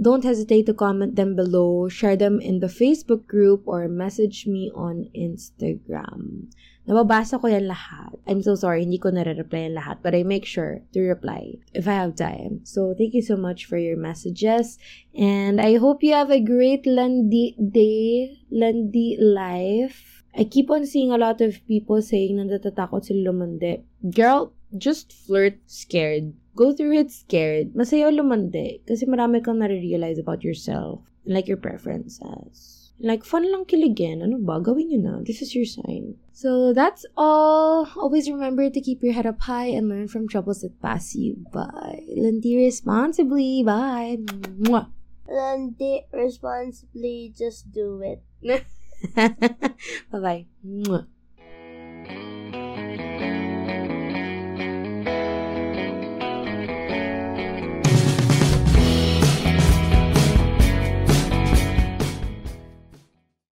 don't 0.00 0.24
hesitate 0.24 0.66
to 0.66 0.74
comment 0.74 1.16
them 1.16 1.36
below, 1.36 1.88
share 1.88 2.16
them 2.16 2.40
in 2.40 2.60
the 2.60 2.66
Facebook 2.66 3.26
group, 3.26 3.62
or 3.66 3.88
message 3.88 4.46
me 4.46 4.70
on 4.74 5.10
Instagram. 5.16 6.50
Nababasa 6.84 7.40
ko 7.40 7.48
yan 7.48 7.64
lahat. 7.64 8.12
I'm 8.28 8.44
so 8.44 8.54
sorry, 8.54 8.84
hindi 8.84 9.00
ko 9.00 9.08
nare-reply 9.08 9.72
yan 9.72 9.80
lahat, 9.80 10.04
but 10.04 10.12
I 10.12 10.20
make 10.20 10.44
sure 10.44 10.84
to 10.92 11.00
reply 11.00 11.56
if 11.72 11.88
I 11.88 11.96
have 11.96 12.12
time. 12.12 12.60
So, 12.68 12.92
thank 12.92 13.14
you 13.16 13.24
so 13.24 13.40
much 13.40 13.64
for 13.64 13.80
your 13.80 13.96
messages, 13.96 14.76
and 15.16 15.64
I 15.64 15.80
hope 15.80 16.04
you 16.04 16.12
have 16.12 16.28
a 16.28 16.44
great 16.44 16.84
Landi 16.84 17.56
day, 17.56 18.36
Landi 18.52 19.16
life. 19.16 20.24
I 20.36 20.44
keep 20.44 20.68
on 20.68 20.84
seeing 20.84 21.14
a 21.14 21.16
lot 21.16 21.40
of 21.40 21.56
people 21.64 22.02
saying 22.02 22.36
na 22.36 22.44
natatakot 22.44 23.06
sila 23.06 23.32
lumandi. 23.32 23.80
Girl, 24.12 24.52
just 24.76 25.14
flirt 25.14 25.56
scared. 25.64 26.34
Go 26.54 26.72
through 26.72 26.98
it 26.98 27.10
scared. 27.10 27.74
Masaya 27.74 28.14
lumandi 28.14 28.80
kasi 28.86 29.04
marami 29.10 29.42
kang 29.42 29.58
nare-realize 29.58 30.22
about 30.22 30.46
yourself. 30.46 31.02
and 31.24 31.34
like 31.34 31.48
your 31.48 31.56
preferences. 31.56 32.92
Like, 33.00 33.24
fun 33.24 33.50
lang 33.50 33.66
kiligin. 33.66 34.22
Ano 34.22 34.38
ba? 34.38 34.62
Gawin 34.62 34.94
nyo 34.94 34.98
na. 35.02 35.14
This 35.26 35.42
is 35.42 35.50
your 35.50 35.66
sign. 35.66 36.14
So, 36.30 36.72
that's 36.72 37.02
all. 37.18 37.90
Always 37.98 38.30
remember 38.30 38.70
to 38.70 38.80
keep 38.80 39.02
your 39.02 39.12
head 39.12 39.26
up 39.26 39.42
high 39.42 39.74
and 39.74 39.88
learn 39.88 40.06
from 40.06 40.28
troubles 40.30 40.62
that 40.62 40.78
pass 40.78 41.14
you 41.14 41.42
by. 41.50 42.06
Landi 42.14 42.54
responsibly. 42.54 43.66
Bye. 43.66 44.22
Mwah. 44.62 44.94
Landi 45.26 46.06
responsibly. 46.14 47.34
Just 47.34 47.74
do 47.74 47.98
it. 47.98 48.22
Bye-bye. 50.14 50.46
Mwah. 50.62 51.10